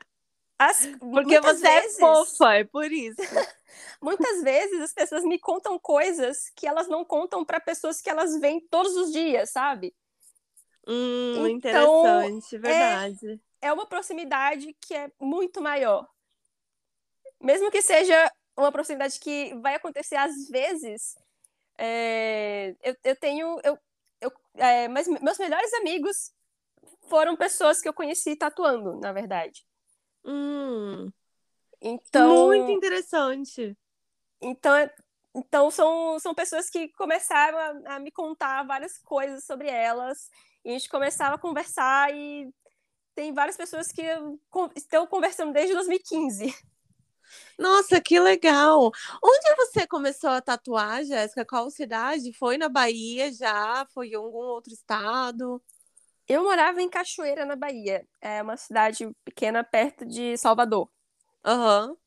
[0.57, 3.17] As, porque você é vezes, é fofa, é por isso.
[4.01, 8.39] muitas vezes as pessoas me contam coisas que elas não contam para pessoas que elas
[8.39, 9.95] veem todos os dias, sabe?
[10.87, 13.41] Hum, então, interessante, verdade.
[13.61, 16.07] É, é uma proximidade que é muito maior.
[17.39, 21.15] Mesmo que seja uma proximidade que vai acontecer às vezes,
[21.77, 23.59] é, eu, eu tenho.
[23.63, 23.77] Eu,
[24.19, 26.31] eu, é, mas meus melhores amigos
[27.07, 29.65] foram pessoas que eu conheci tatuando, na verdade.
[30.23, 31.11] Hum.
[31.81, 32.47] Então.
[32.47, 33.75] Muito interessante.
[34.41, 34.73] Então,
[35.35, 40.29] então são, são pessoas que começaram a, a, me contar várias coisas sobre elas.
[40.63, 42.53] E a gente começava a conversar e
[43.15, 44.03] tem várias pessoas que
[44.75, 46.53] estão conversando desde 2015.
[47.57, 48.91] Nossa, que legal!
[49.23, 51.45] Onde você começou a tatuar, Jéssica?
[51.45, 52.33] Qual cidade?
[52.33, 53.85] Foi na Bahia já?
[53.93, 55.61] Foi em algum outro estado?
[56.27, 58.07] Eu morava em Cachoeira, na Bahia.
[58.21, 60.89] É uma cidade pequena perto de Salvador.
[61.45, 61.89] Aham.
[61.89, 61.97] Uhum.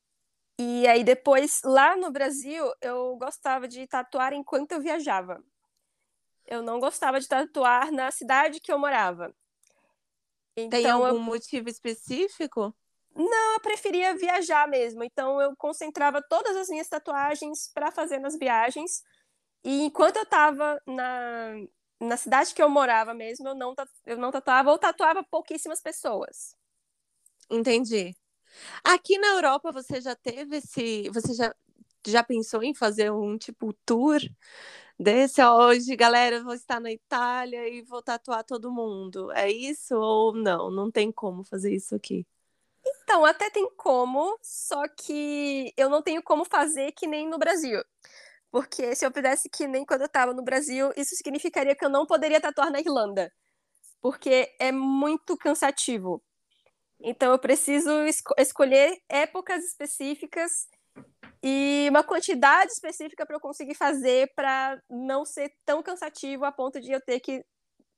[0.56, 5.42] E aí depois, lá no Brasil, eu gostava de tatuar enquanto eu viajava.
[6.46, 9.34] Eu não gostava de tatuar na cidade que eu morava.
[10.56, 11.20] Então, Tem algum eu...
[11.20, 12.74] motivo específico?
[13.14, 15.04] Não, eu preferia viajar mesmo.
[15.04, 19.02] Então eu concentrava todas as minhas tatuagens para fazer nas viagens.
[19.64, 21.54] E enquanto eu estava na,
[22.00, 23.74] na cidade que eu morava mesmo, eu não,
[24.06, 26.56] eu não tatuava ou tatuava pouquíssimas pessoas.
[27.50, 28.14] Entendi.
[28.84, 31.10] Aqui na Europa você já teve esse.
[31.10, 31.54] Você já,
[32.06, 34.20] já pensou em fazer um tipo tour
[34.98, 35.42] desse?
[35.44, 39.30] Hoje, galera, eu vou estar na Itália e vou tatuar todo mundo.
[39.32, 40.70] É isso ou não?
[40.70, 42.26] Não tem como fazer isso aqui.
[42.86, 47.82] Então, até tem como, só que eu não tenho como fazer que nem no Brasil.
[48.50, 51.88] Porque se eu fizesse que nem quando eu estava no Brasil, isso significaria que eu
[51.88, 53.32] não poderia tatuar na Irlanda.
[54.00, 56.22] Porque é muito cansativo.
[57.00, 60.68] Então eu preciso esco escolher épocas específicas
[61.42, 66.80] e uma quantidade específica para eu conseguir fazer para não ser tão cansativo a ponto
[66.80, 67.44] de eu ter que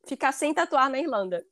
[0.07, 1.45] ficar sem tatuar na Irlanda.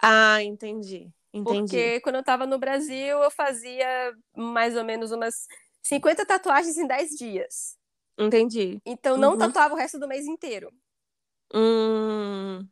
[0.00, 1.10] Ah, entendi.
[1.36, 1.76] Entendi.
[1.76, 5.46] Porque quando eu estava no Brasil, eu fazia mais ou menos umas
[5.82, 7.76] 50 tatuagens em 10 dias.
[8.18, 8.80] Entendi.
[8.84, 9.38] Então não uhum.
[9.38, 10.72] tatuava o resto do mês inteiro.
[11.54, 12.66] Hum.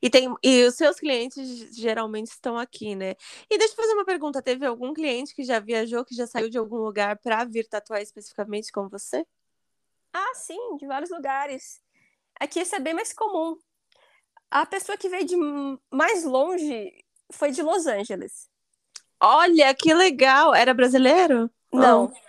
[0.00, 3.14] E, tem, e os seus clientes geralmente estão aqui, né?
[3.50, 6.48] E deixa eu fazer uma pergunta: teve algum cliente que já viajou, que já saiu
[6.48, 9.26] de algum lugar para vir tatuar especificamente com você?
[10.12, 11.80] Ah, sim, de vários lugares.
[12.38, 13.56] Aqui isso é bem mais comum.
[14.50, 15.36] A pessoa que veio de
[15.90, 18.48] mais longe foi de Los Angeles.
[19.20, 20.54] Olha, que legal!
[20.54, 21.50] Era brasileiro?
[21.72, 22.04] Não.
[22.04, 22.26] Oh.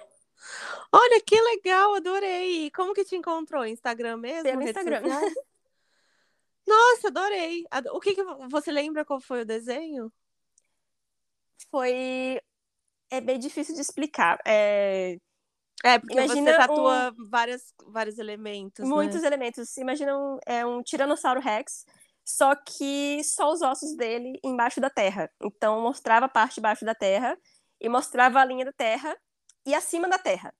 [0.91, 2.71] Olha, que legal, adorei.
[2.71, 3.65] Como que te encontrou?
[3.65, 4.43] Instagram mesmo?
[4.43, 5.01] Pelo Instagram.
[6.65, 7.65] Nossa, adorei.
[7.91, 10.11] O que, que você lembra qual foi o desenho?
[11.69, 12.39] Foi.
[13.09, 14.39] É bem difícil de explicar.
[14.45, 15.17] É,
[15.83, 17.29] é porque Imagina você tatua um...
[17.29, 18.87] várias, vários elementos.
[18.87, 18.93] Né?
[18.93, 19.27] Muitos né?
[19.27, 19.77] elementos.
[19.77, 21.85] Imagina um, é um Tiranossauro Rex
[22.27, 25.31] só que só os ossos dele embaixo da terra.
[25.41, 27.37] Então mostrava a parte de baixo da terra
[27.79, 29.17] e mostrava a linha da terra
[29.65, 30.53] e acima da terra.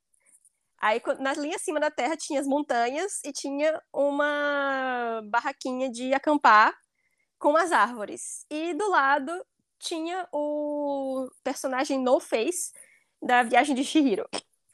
[0.80, 6.74] Aí na linha acima da terra tinha as montanhas e tinha uma barraquinha de acampar
[7.38, 8.46] com as árvores.
[8.50, 9.46] E do lado
[9.78, 12.72] tinha o personagem No Face
[13.22, 14.26] da viagem de Shihiro.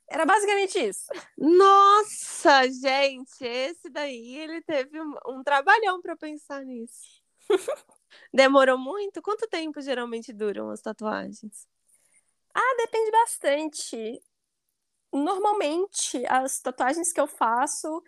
[0.10, 1.06] Era basicamente isso.
[1.38, 7.22] Nossa, gente, esse daí ele teve um, um trabalhão para pensar nisso.
[8.34, 9.22] Demorou muito?
[9.22, 11.68] Quanto tempo geralmente duram as tatuagens?
[12.54, 14.22] Ah, depende bastante.
[15.12, 18.04] Normalmente, as tatuagens que eu faço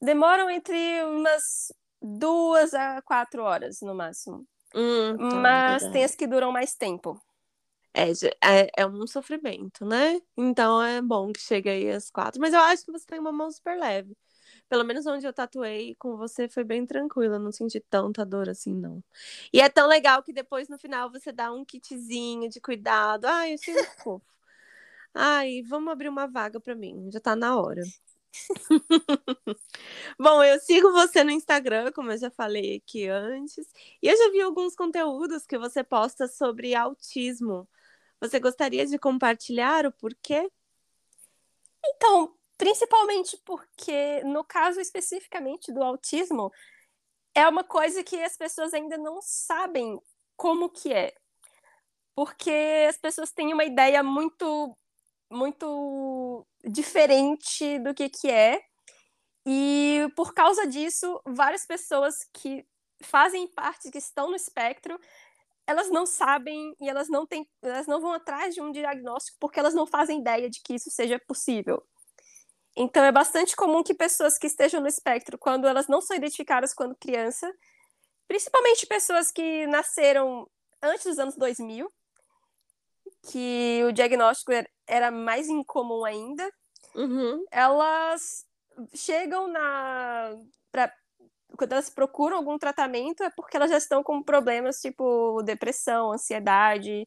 [0.00, 4.46] demoram entre umas duas a quatro horas no máximo.
[4.74, 7.20] Hum, tá, Mas tem as que duram mais tempo.
[7.94, 8.10] É,
[8.42, 10.20] é, é um sofrimento, né?
[10.36, 12.40] Então é bom que chegue aí às quatro.
[12.40, 14.16] Mas eu acho que você tem uma mão super leve.
[14.68, 18.74] Pelo menos onde eu tatuei com você foi bem tranquila, não senti tanta dor assim,
[18.74, 19.04] não.
[19.52, 23.26] E é tão legal que depois no final você dá um kitzinho de cuidado.
[23.26, 24.26] Ai, eu achei muito fofo.
[25.14, 27.82] Ai, vamos abrir uma vaga para mim, já tá na hora.
[30.18, 33.66] Bom, eu sigo você no Instagram, como eu já falei aqui antes,
[34.02, 37.68] e eu já vi alguns conteúdos que você posta sobre autismo.
[38.22, 40.48] Você gostaria de compartilhar o porquê?
[41.84, 46.52] Então, principalmente porque, no caso especificamente do autismo,
[47.34, 50.00] é uma coisa que as pessoas ainda não sabem
[50.36, 51.12] como que é.
[52.14, 54.78] Porque as pessoas têm uma ideia muito
[55.28, 58.62] muito diferente do que que é.
[59.44, 62.64] E por causa disso, várias pessoas que
[63.02, 64.96] fazem parte, que estão no espectro,
[65.66, 69.58] elas não sabem e elas não têm, elas não vão atrás de um diagnóstico porque
[69.58, 71.82] elas não fazem ideia de que isso seja possível.
[72.76, 76.72] Então é bastante comum que pessoas que estejam no espectro, quando elas não são identificadas
[76.72, 77.52] quando criança,
[78.26, 80.48] principalmente pessoas que nasceram
[80.82, 81.92] antes dos anos 2000,
[83.30, 84.52] que o diagnóstico
[84.86, 86.50] era mais incomum ainda,
[86.94, 87.44] uhum.
[87.50, 88.46] elas
[88.94, 90.34] chegam na.
[91.56, 97.06] Quando elas procuram algum tratamento, é porque elas já estão com problemas tipo depressão, ansiedade,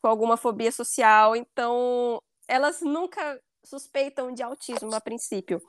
[0.00, 1.34] com alguma fobia social.
[1.34, 5.62] Então, elas nunca suspeitam de autismo a princípio.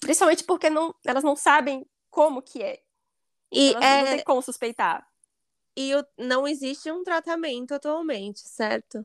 [0.00, 2.80] Principalmente porque não, elas não sabem como que é.
[3.52, 4.02] E elas é...
[4.02, 5.06] não tem como suspeitar.
[5.76, 9.04] E não existe um tratamento atualmente, certo?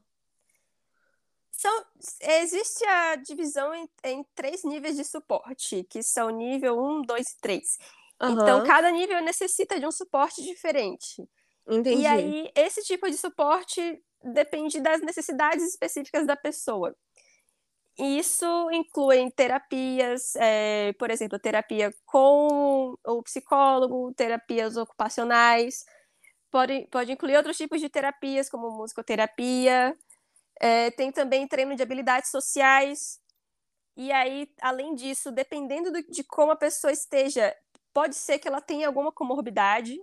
[1.58, 1.86] São,
[2.22, 7.38] existe a divisão em, em, três níveis de suporte, que são nível 1, 2 e
[7.39, 7.78] 3.
[8.22, 8.32] Uhum.
[8.34, 11.24] Então, cada nível necessita de um suporte diferente.
[11.66, 12.01] Entendi.
[12.01, 16.93] E aí, esse tipo de suporte depende das necessidades específicas da pessoa.
[17.97, 25.86] Isso inclui terapias, é, por exemplo, terapia com o psicólogo, terapias ocupacionais,
[26.51, 29.97] pode, pode incluir outros tipos de terapias, como musicoterapia,
[30.60, 33.20] é, tem também treino de habilidades sociais.
[33.97, 37.56] E aí, além disso, dependendo do, de como a pessoa esteja,
[37.93, 39.97] pode ser que ela tenha alguma comorbidade,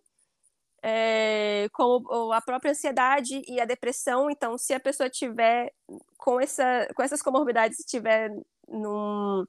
[0.82, 4.30] é, como a própria ansiedade e a depressão.
[4.30, 5.72] Então, se a pessoa tiver
[6.16, 8.30] com, essa, com essas comorbidades, estiver
[8.68, 9.44] num,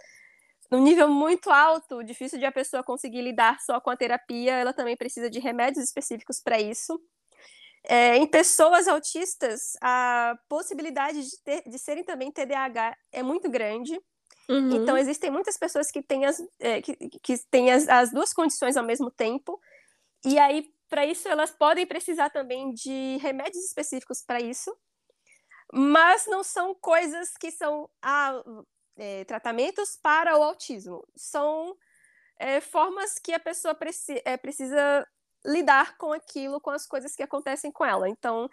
[0.70, 4.74] num nível muito alto, difícil de a pessoa conseguir lidar só com a terapia, ela
[4.74, 7.01] também precisa de remédios específicos para isso.
[7.86, 14.00] É, em pessoas autistas, a possibilidade de, ter, de serem também TDAH é muito grande.
[14.50, 14.76] Uhum.
[14.76, 18.78] Então, existem muitas pessoas que têm, as, é, que, que têm as, as duas condições
[18.78, 19.60] ao mesmo tempo.
[20.26, 24.76] E aí, para isso, elas podem precisar também de remédios específicos para isso.
[25.74, 28.42] Mas não são coisas que são ah,
[28.96, 31.06] é, tratamentos para o autismo.
[31.16, 31.76] São
[32.40, 35.08] é, formas que a pessoa preci é, precisa
[35.46, 38.10] lidar com aquilo, com as coisas que acontecem com ela.
[38.10, 38.50] Então,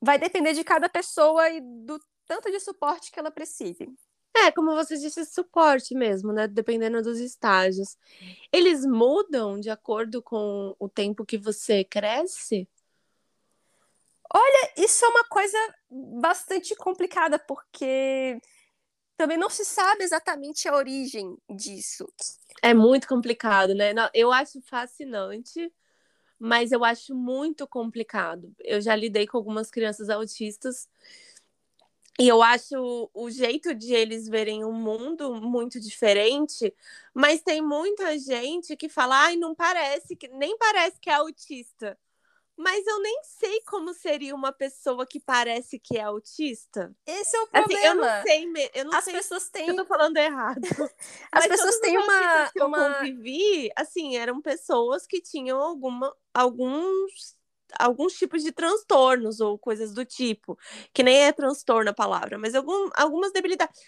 [0.00, 3.88] vai depender de cada pessoa e do tanto de suporte que ela precise.
[4.36, 6.48] É, como você disse, suporte mesmo, né?
[6.48, 7.96] Dependendo dos estágios.
[8.52, 12.68] Eles mudam de acordo com o tempo que você cresce?
[14.32, 15.56] Olha, isso é uma coisa
[16.20, 18.40] bastante complicada, porque
[19.16, 22.12] também não se sabe exatamente a origem disso.
[22.60, 23.94] É muito complicado, né?
[24.12, 25.72] Eu acho fascinante
[26.44, 28.54] mas eu acho muito complicado.
[28.60, 30.86] Eu já lidei com algumas crianças autistas
[32.20, 36.72] e eu acho o jeito de eles verem o mundo muito diferente,
[37.14, 41.98] mas tem muita gente que fala, ai, não parece, que nem parece que é autista.
[42.56, 46.94] Mas eu nem sei como seria uma pessoa que parece que é autista.
[47.04, 47.66] Esse é o problema.
[47.66, 49.68] Assim, eu não sei, eu não As sei pessoas têm.
[49.68, 50.60] Eu tô falando errado.
[51.32, 52.50] As pessoas têm uma.
[52.50, 52.94] Que eu uma...
[52.94, 57.36] convivi, assim, eram pessoas que tinham alguma, alguns
[57.78, 60.56] alguns tipos de transtornos ou coisas do tipo,
[60.92, 63.80] que nem é transtorno a palavra, mas algum, algumas debilidades.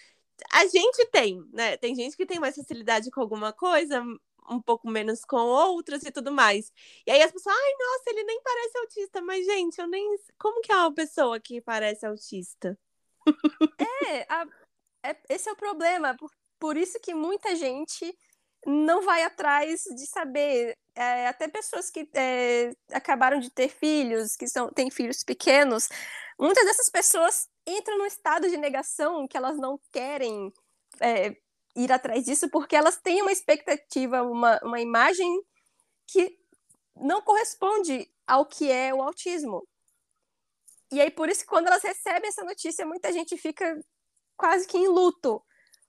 [0.51, 1.77] a gente tem, né?
[1.77, 4.03] Tem gente que tem mais facilidade com alguma coisa,
[4.49, 6.71] um pouco menos com outras e tudo mais.
[7.05, 10.15] E aí as pessoas, ai, nossa, ele nem parece autista, mas gente, eu nem.
[10.37, 12.77] Como que é uma pessoa que parece autista?
[14.05, 14.45] É, a...
[15.03, 16.15] é esse é o problema.
[16.15, 18.17] Por, por isso que muita gente
[18.65, 20.77] não vai atrás de saber.
[20.95, 25.87] É, até pessoas que é, acabaram de ter filhos, que são, têm filhos pequenos,
[26.39, 30.51] muitas dessas pessoas entram num estado de negação que elas não querem
[30.99, 31.37] é,
[31.77, 35.29] ir atrás disso porque elas têm uma expectativa, uma, uma imagem
[36.07, 36.37] que
[36.95, 39.65] não corresponde ao que é o autismo.
[40.91, 43.79] E aí, por isso, quando elas recebem essa notícia, muita gente fica
[44.35, 45.43] quase que em luto,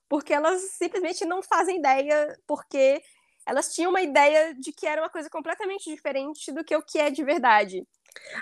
[0.07, 3.01] porque elas simplesmente não fazem ideia, porque
[3.45, 6.99] elas tinham uma ideia de que era uma coisa completamente diferente do que o que
[6.99, 7.87] é de verdade.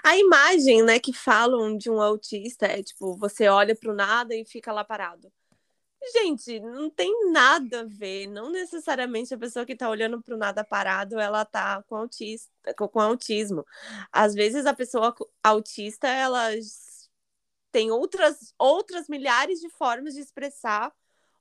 [0.04, 4.36] A imagem, né, que falam de um autista é tipo, você olha para o nada
[4.36, 5.32] e fica lá parado.
[6.14, 8.28] Gente, não tem nada a ver.
[8.28, 12.50] Não necessariamente a pessoa que está olhando para o nada parado, ela tá com, autista,
[12.76, 13.66] com autismo.
[14.12, 16.50] Às vezes a pessoa autista, ela
[17.72, 20.94] tem outras, outras milhares de formas de expressar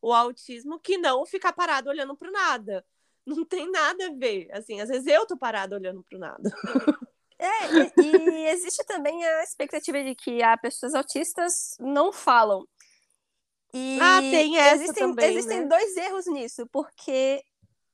[0.02, 2.84] o autismo que não ficar parado olhando para o nada.
[3.26, 4.48] Não tem nada a ver.
[4.52, 6.42] Assim, às vezes eu tô parado olhando para o nada.
[7.38, 12.66] É, e, e existe também a expectativa de que há pessoas autistas não falam.
[13.74, 15.66] E ah, tem essa existem, também, existem né?
[15.66, 17.42] dois erros nisso, porque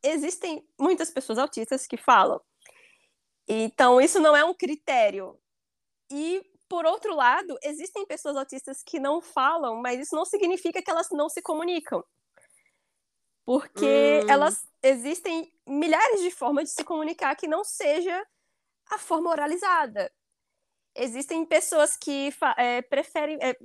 [0.03, 2.41] existem muitas pessoas autistas que falam.
[3.49, 5.39] Então, isso não é um critério.
[6.11, 10.91] E, por outro lado, existem pessoas autistas que não falam, mas isso não significa que
[10.91, 12.03] elas não se comunicam.
[13.45, 14.31] Porque hum.
[14.31, 18.25] elas existem milhares de formas de se comunicar que não seja
[18.91, 20.13] a forma oralizada.
[20.95, 23.57] Existem pessoas que é, preferem é,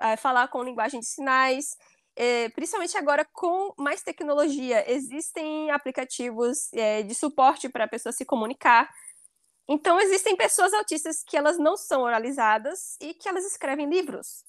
[0.00, 1.76] é, falar com linguagem de sinais,
[2.14, 4.90] é, principalmente agora com mais tecnologia.
[4.90, 8.90] Existem aplicativos é, de suporte para a pessoa se comunicar.
[9.68, 14.44] Então, existem pessoas autistas que elas não são oralizadas e que elas escrevem livros.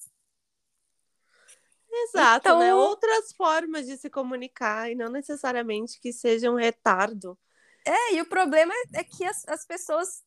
[1.90, 2.58] Exato, então...
[2.60, 2.74] né?
[2.74, 7.38] Outras formas de se comunicar e não necessariamente que seja um retardo.
[7.84, 10.22] É, e o problema é que as, as pessoas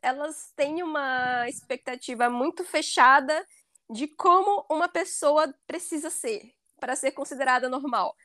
[0.00, 3.44] elas têm uma expectativa muito fechada
[3.90, 8.16] de como uma pessoa precisa ser para ser considerada normal.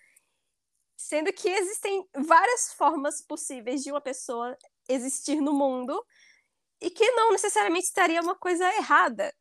[0.98, 4.58] Sendo que existem várias formas possíveis de uma pessoa
[4.88, 6.06] existir no mundo
[6.80, 9.34] e que não necessariamente estaria uma coisa errada.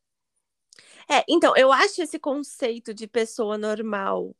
[1.08, 4.34] É, então, eu acho esse conceito de pessoa normal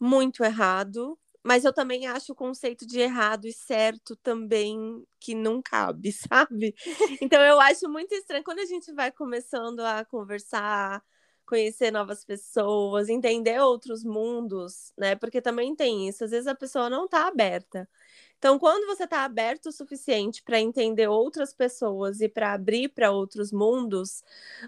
[0.00, 5.60] muito errado, mas eu também acho o conceito de errado e certo também que não
[5.62, 6.74] cabe, sabe?
[7.20, 11.02] Então eu acho muito estranho quando a gente vai começando a conversar,
[11.46, 15.14] conhecer novas pessoas, entender outros mundos, né?
[15.16, 17.88] Porque também tem isso, às vezes a pessoa não tá aberta.
[18.38, 23.10] Então, quando você está aberto o suficiente para entender outras pessoas e para abrir para
[23.12, 24.22] outros mundos,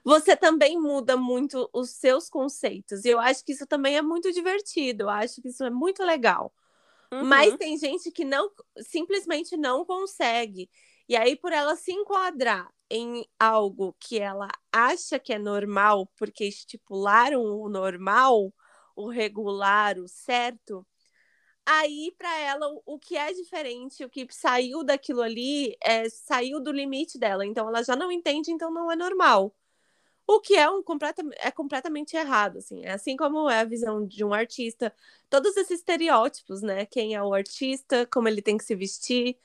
[0.05, 3.05] você também muda muito os seus conceitos.
[3.05, 6.05] E eu acho que isso também é muito divertido, eu acho que isso é muito
[6.05, 6.53] legal.
[7.15, 7.25] Uhum.
[7.25, 10.69] Mas tem gente que não simplesmente não consegue.
[11.09, 16.45] E aí, por ela se enquadrar em algo que ela acha que é normal, porque
[16.45, 18.53] estipularam o normal,
[18.97, 20.87] o regular, o certo,
[21.67, 26.73] aí para ela o que é diferente, o que saiu daquilo ali, é, saiu do
[26.73, 27.45] limite dela.
[27.47, 29.55] Então ela já não entende, então não é normal.
[30.27, 32.85] O que é, um completa, é completamente errado, assim.
[32.85, 34.95] É assim como é a visão de um artista.
[35.29, 36.87] Todos esses estereótipos, né?
[36.87, 39.39] Quem é o artista, como ele tem que se vestir,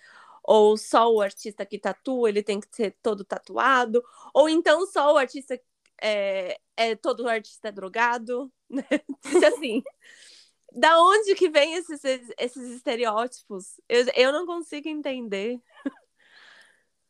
[0.44, 4.04] ou só o artista que tatua, ele tem que ser todo tatuado,
[4.34, 5.60] ou então só o artista
[6.02, 8.84] é, é todo artista é drogado, né?
[9.48, 9.84] assim.
[10.74, 12.02] da onde que vem esses,
[12.38, 13.80] esses estereótipos?
[13.88, 15.62] Eu, eu não consigo entender.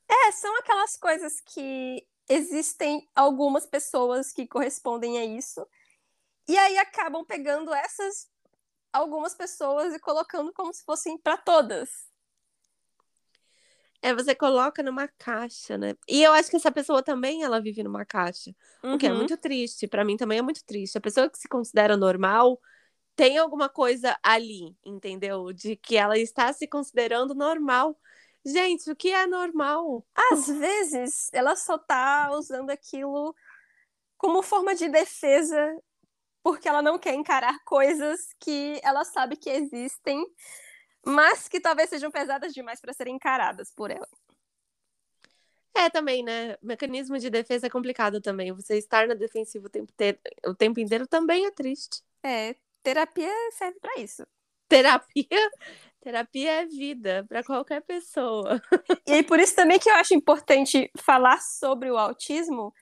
[0.07, 5.67] É, são aquelas coisas que existem algumas pessoas que correspondem a isso.
[6.47, 8.29] E aí acabam pegando essas
[8.93, 11.89] algumas pessoas e colocando como se fossem para todas.
[14.01, 15.93] É, você coloca numa caixa, né?
[16.07, 18.93] E eu acho que essa pessoa também ela vive numa caixa, uhum.
[18.93, 19.17] o que é uhum.
[19.17, 19.87] muito triste.
[19.87, 20.97] Para mim também é muito triste.
[20.97, 22.59] A pessoa que se considera normal
[23.15, 25.51] tem alguma coisa ali, entendeu?
[25.51, 27.99] De que ela está se considerando normal
[28.45, 30.05] Gente, o que é normal?
[30.31, 33.35] Às vezes, ela só tá usando aquilo
[34.17, 35.77] como forma de defesa,
[36.43, 40.25] porque ela não quer encarar coisas que ela sabe que existem,
[41.05, 44.07] mas que talvez sejam pesadas demais para serem encaradas por ela.
[45.75, 46.57] É, também, né?
[46.61, 48.51] Mecanismo de defesa é complicado também.
[48.51, 50.19] Você estar na defensiva o tempo, ter...
[50.45, 52.01] o tempo inteiro também é triste.
[52.21, 54.27] É, terapia serve para isso.
[54.67, 55.51] Terapia,
[56.01, 58.61] terapia é vida para qualquer pessoa.
[59.07, 62.73] E aí, por isso também que eu acho importante falar sobre o autismo,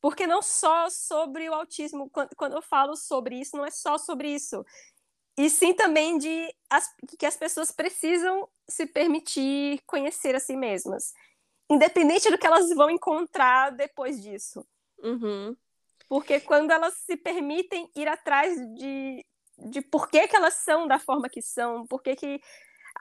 [0.00, 4.28] porque não só sobre o autismo, quando eu falo sobre isso, não é só sobre
[4.28, 4.64] isso.
[5.36, 11.12] E sim também de as, que as pessoas precisam se permitir conhecer a si mesmas.
[11.68, 14.64] Independente do que elas vão encontrar depois disso.
[15.02, 15.56] Uhum.
[16.08, 19.24] Porque quando elas se permitem ir atrás de,
[19.58, 22.40] de por que, que elas são da forma que são, por que, que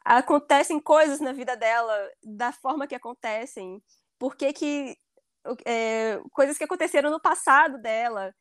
[0.03, 3.81] acontecem coisas na vida dela da forma que acontecem,
[4.17, 4.97] por que, que
[5.65, 8.33] é, coisas que aconteceram no passado dela.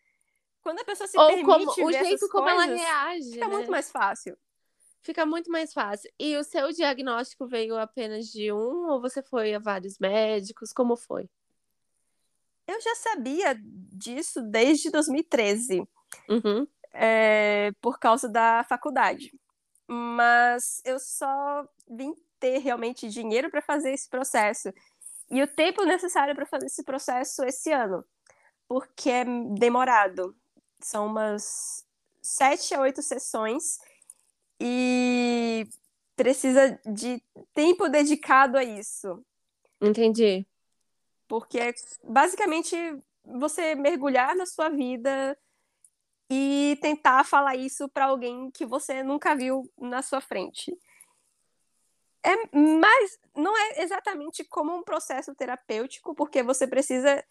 [0.62, 3.32] Quando a pessoa se Ou permite como, o ver jeito essas como coisas, ela reage.
[3.32, 3.54] fica né?
[3.54, 4.38] muito mais fácil.
[5.00, 6.10] Fica muito mais fácil.
[6.18, 10.72] E o seu diagnóstico veio apenas de um ou você foi a vários médicos?
[10.72, 11.28] Como foi?
[12.68, 15.86] Eu já sabia disso desde 2013,
[16.28, 16.68] Uhum.
[16.93, 19.32] É, por causa da faculdade.
[19.86, 24.72] Mas eu só vim ter realmente dinheiro para fazer esse processo.
[25.30, 28.05] E o tempo necessário para fazer esse processo esse ano,
[28.68, 29.24] porque é
[29.57, 30.36] demorado.
[30.80, 31.86] São umas
[32.20, 33.78] sete a oito sessões
[34.61, 35.66] e
[36.16, 37.22] precisa de
[37.55, 39.24] tempo dedicado a isso.
[39.80, 40.47] Entendi.
[41.26, 41.74] Porque é
[42.05, 42.76] basicamente
[43.24, 45.36] você mergulhar na sua vida
[46.34, 50.74] e tentar falar isso para alguém que você nunca viu na sua frente.
[52.24, 57.22] É, mas não é exatamente como um processo terapêutico, porque você precisa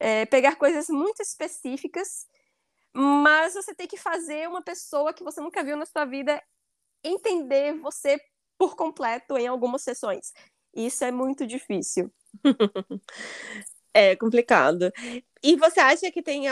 [0.00, 2.26] é, pegar coisas muito específicas,
[2.92, 6.42] mas você tem que fazer uma pessoa que você nunca viu na sua vida
[7.04, 8.20] entender você
[8.58, 10.32] por completo em algumas sessões.
[10.74, 12.12] Isso é muito difícil.
[13.92, 14.92] É complicado.
[15.42, 16.44] E você acha que tem.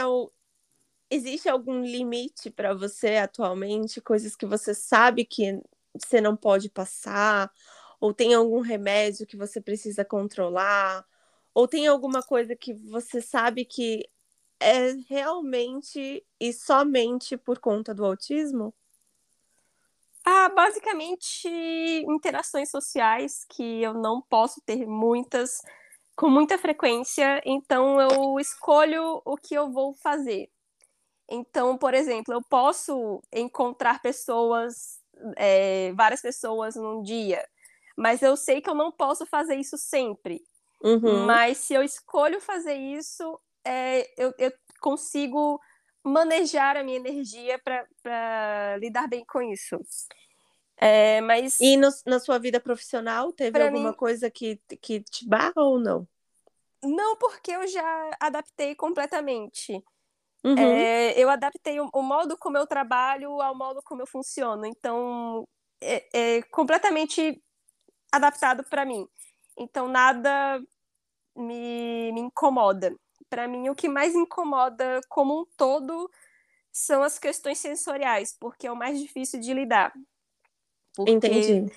[1.09, 4.01] Existe algum limite para você atualmente?
[4.01, 5.59] Coisas que você sabe que
[5.93, 7.51] você não pode passar?
[7.99, 11.05] Ou tem algum remédio que você precisa controlar?
[11.53, 14.07] Ou tem alguma coisa que você sabe que
[14.59, 18.73] é realmente e somente por conta do autismo?
[20.25, 25.61] Ah, basicamente interações sociais que eu não posso ter muitas
[26.15, 30.49] com muita frequência, então eu escolho o que eu vou fazer.
[31.29, 34.99] Então, por exemplo, eu posso encontrar pessoas,
[35.37, 37.47] é, várias pessoas num dia,
[37.95, 40.41] mas eu sei que eu não posso fazer isso sempre.
[40.81, 41.25] Uhum.
[41.25, 45.59] Mas se eu escolho fazer isso, é, eu, eu consigo
[46.03, 49.79] manejar a minha energia para lidar bem com isso.
[50.77, 55.27] É, mas E no- na sua vida profissional, teve alguma mim- coisa que, que te
[55.27, 56.07] barra ou não?
[56.81, 59.83] não porque eu já adaptei completamente.
[60.43, 60.57] Uhum.
[60.57, 64.65] É, eu adaptei o, o modo como eu trabalho ao modo como eu funciono.
[64.65, 65.47] Então,
[65.81, 67.41] é, é completamente
[68.11, 69.07] adaptado para mim.
[69.57, 70.61] Então, nada
[71.35, 72.95] me, me incomoda.
[73.29, 76.09] Para mim, o que mais incomoda como um todo
[76.71, 79.93] são as questões sensoriais, porque é o mais difícil de lidar.
[80.95, 81.71] Porque, Entendi.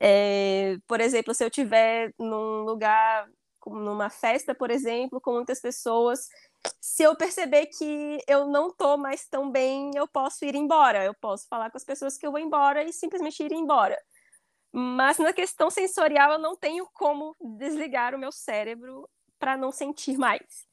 [0.00, 3.28] é, por exemplo, se eu estiver num lugar,
[3.74, 6.28] numa festa, por exemplo, com muitas pessoas,
[6.80, 11.04] se eu perceber que eu não estou mais tão bem, eu posso ir embora.
[11.04, 13.98] Eu posso falar com as pessoas que eu vou embora e simplesmente ir embora.
[14.72, 19.08] Mas na questão sensorial, eu não tenho como desligar o meu cérebro
[19.38, 20.68] para não sentir mais.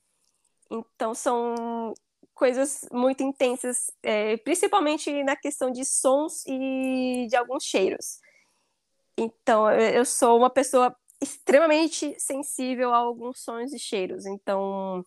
[0.69, 1.93] Então, são
[2.33, 8.19] coisas muito intensas, é, principalmente na questão de sons e de alguns cheiros.
[9.17, 14.25] Então, eu sou uma pessoa extremamente sensível a alguns sons e cheiros.
[14.25, 15.03] Então,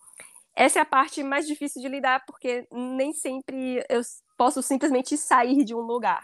[0.55, 4.01] essa é a parte mais difícil de lidar, porque nem sempre eu
[4.37, 6.23] posso simplesmente sair de um lugar.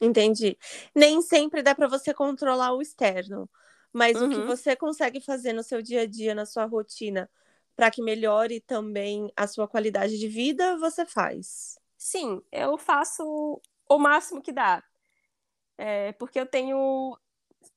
[0.00, 0.58] Entendi.
[0.94, 3.48] Nem sempre dá para você controlar o externo,
[3.92, 4.42] mas o que Uhum.
[4.42, 7.30] você consegue fazer no seu dia a dia, na sua rotina,
[7.76, 11.78] para que melhore também a sua qualidade de vida, você faz.
[11.96, 14.82] Sim, eu faço o máximo que dá.
[15.78, 17.18] É, porque eu tenho.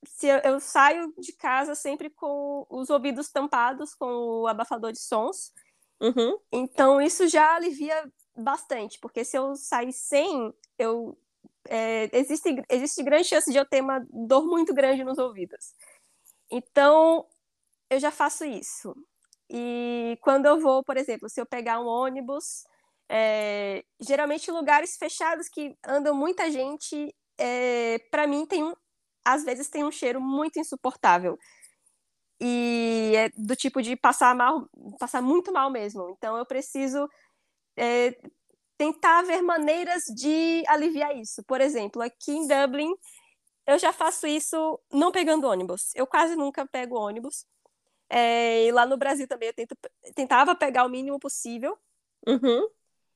[0.05, 4.05] Se eu, eu saio de casa sempre com os ouvidos tampados com
[4.41, 5.53] o abafador de sons.
[5.99, 6.37] Uhum.
[6.51, 11.17] Então isso já alivia bastante, porque se eu sair sem, eu
[11.67, 15.73] é, existe, existe grande chance de eu ter uma dor muito grande nos ouvidos.
[16.49, 17.25] Então
[17.89, 18.95] eu já faço isso.
[19.49, 22.65] E quando eu vou, por exemplo, se eu pegar um ônibus,
[23.09, 28.73] é, geralmente lugares fechados que andam muita gente, é, para mim tem um,
[29.25, 31.37] às vezes tem um cheiro muito insuportável
[32.39, 34.69] e é do tipo de passar mal,
[34.99, 36.09] passar muito mal mesmo.
[36.09, 37.09] Então eu preciso
[37.77, 38.17] é,
[38.77, 41.43] tentar ver maneiras de aliviar isso.
[41.43, 42.93] Por exemplo, aqui em Dublin,
[43.65, 45.91] eu já faço isso não pegando ônibus.
[45.95, 47.45] Eu quase nunca pego ônibus.
[48.09, 49.75] É, e lá no Brasil também eu tento,
[50.13, 51.77] tentava pegar o mínimo possível.
[52.27, 52.67] Uhum.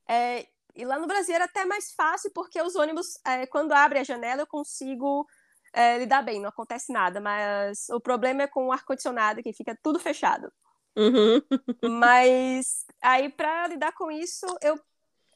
[0.08, 3.98] É, e lá no Brasil era até mais fácil, porque os ônibus, é, quando abre
[3.98, 5.26] a janela, eu consigo
[5.72, 7.20] é, lidar bem, não acontece nada.
[7.20, 10.52] Mas o problema é com o ar-condicionado, que fica tudo fechado.
[10.96, 11.40] Uhum.
[11.98, 14.78] mas aí, para lidar com isso, eu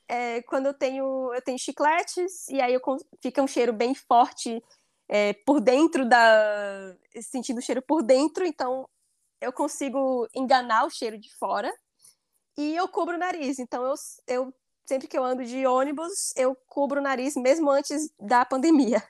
[0.09, 2.81] é, quando eu tenho eu tenho chicletes e aí eu,
[3.23, 4.63] fica um cheiro bem forte
[5.09, 8.89] é, por dentro da sentindo o cheiro por dentro então
[9.41, 11.73] eu consigo enganar o cheiro de fora
[12.57, 13.95] e eu cubro o nariz então eu,
[14.27, 14.55] eu
[14.87, 19.03] sempre que eu ando de ônibus eu cubro o nariz mesmo antes da pandemia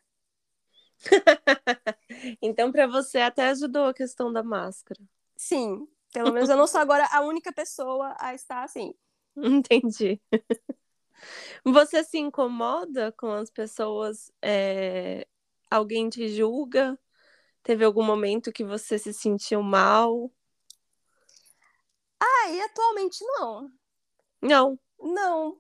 [2.41, 5.01] então para você até ajudou a questão da máscara
[5.37, 8.95] sim pelo menos eu não sou agora a única pessoa a estar assim
[9.37, 10.21] entendi
[11.65, 14.31] você se incomoda com as pessoas?
[14.43, 15.27] É...
[15.71, 16.99] Alguém te julga?
[17.63, 20.31] Teve algum momento que você se sentiu mal?
[22.21, 23.71] Ah, e atualmente não.
[24.43, 24.79] Não.
[25.01, 25.59] Não.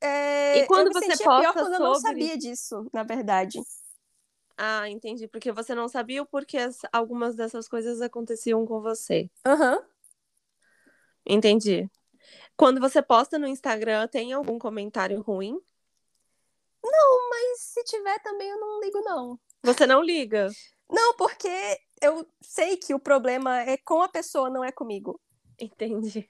[0.00, 0.58] É...
[0.58, 1.76] E quando você posta pior quando sobre...
[1.76, 3.58] eu não sabia disso, na verdade.
[4.56, 5.28] Ah, entendi.
[5.28, 6.58] Porque você não sabia o porquê
[6.92, 9.30] algumas dessas coisas aconteciam com você.
[9.44, 9.76] Aham.
[9.76, 9.82] Uhum.
[11.28, 11.90] Entendi.
[12.56, 15.60] Quando você posta no Instagram, tem algum comentário ruim?
[16.82, 19.38] Não, mas se tiver também eu não ligo, não.
[19.62, 20.48] Você não liga?
[20.88, 21.48] Não, porque
[22.00, 25.20] eu sei que o problema é com a pessoa, não é comigo.
[25.58, 26.28] Entendi.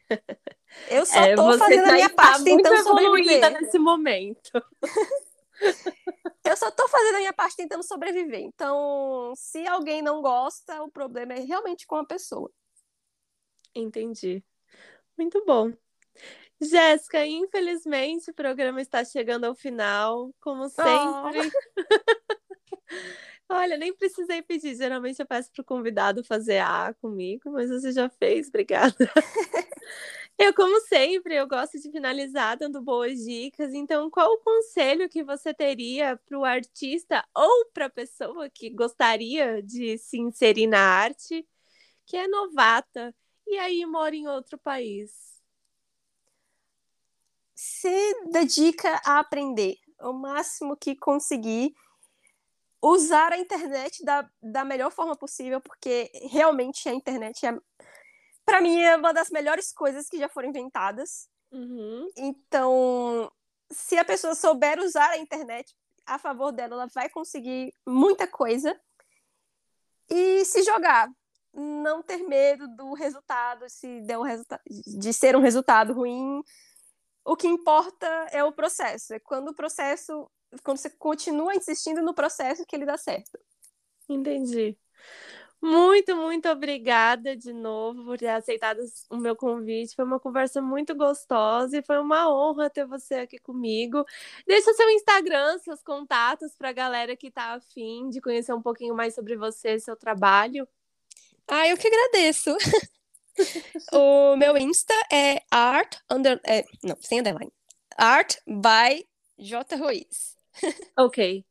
[0.88, 3.60] Eu só é, tô fazendo a minha parte tentando sobreviver.
[3.60, 4.50] nesse momento.
[6.44, 8.40] eu só tô fazendo a minha parte tentando sobreviver.
[8.40, 12.50] Então, se alguém não gosta, o problema é realmente com a pessoa.
[13.74, 14.42] Entendi.
[15.18, 15.72] Muito bom.
[16.60, 20.88] Jéssica, infelizmente o programa está chegando ao final, como sempre.
[20.88, 21.66] Oh.
[23.48, 24.74] Olha, nem precisei pedir.
[24.74, 28.96] Geralmente eu peço para o convidado fazer A comigo, mas você já fez, obrigada.
[30.38, 33.72] eu, como sempre, eu gosto de finalizar dando boas dicas.
[33.74, 38.70] Então, qual o conselho que você teria para o artista ou para a pessoa que
[38.70, 41.46] gostaria de se inserir na arte,
[42.06, 43.14] que é novata
[43.46, 45.36] e aí mora em outro país?
[47.56, 51.74] se dedica a aprender o máximo que conseguir,
[52.82, 57.58] usar a internet da, da melhor forma possível, porque realmente a internet é,
[58.46, 61.28] para mim, é uma das melhores coisas que já foram inventadas.
[61.50, 62.08] Uhum.
[62.16, 63.30] Então,
[63.70, 65.74] se a pessoa souber usar a internet
[66.06, 68.78] a favor dela, ela vai conseguir muita coisa.
[70.08, 71.10] E se jogar,
[71.52, 76.42] não ter medo do resultado, se der um resultado, de ser um resultado ruim,
[77.24, 79.12] o que importa é o processo.
[79.12, 80.30] É quando o processo,
[80.62, 83.36] quando você continua insistindo no processo que ele dá certo.
[84.08, 84.78] Entendi.
[85.60, 88.80] Muito, muito obrigada de novo por ter aceitado
[89.10, 89.94] o meu convite.
[89.94, 94.04] Foi uma conversa muito gostosa e foi uma honra ter você aqui comigo.
[94.46, 98.94] Deixa seu Instagram, seus contatos para a galera que está afim de conhecer um pouquinho
[98.94, 100.68] mais sobre você e seu trabalho.
[101.48, 102.56] Ah, eu que agradeço.
[103.92, 107.52] o meu Insta é art under, é, não, sem underline.
[107.96, 109.06] Art by
[109.38, 110.36] J Ruiz.
[110.96, 111.44] ok.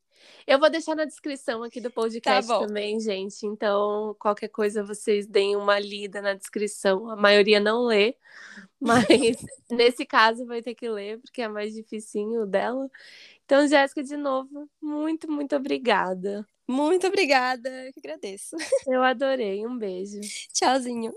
[0.46, 3.44] Eu vou deixar na descrição aqui do podcast tá também, gente.
[3.44, 7.10] Então, qualquer coisa vocês deem uma lida na descrição.
[7.10, 8.16] A maioria não lê,
[8.80, 12.88] mas nesse caso vai ter que ler, porque é mais dificinho dela.
[13.44, 16.46] Então, Jéssica, de novo, muito, muito obrigada.
[16.68, 18.56] Muito obrigada, eu que agradeço.
[18.86, 19.66] Eu adorei.
[19.66, 20.20] Um beijo.
[20.52, 21.12] Tchauzinho.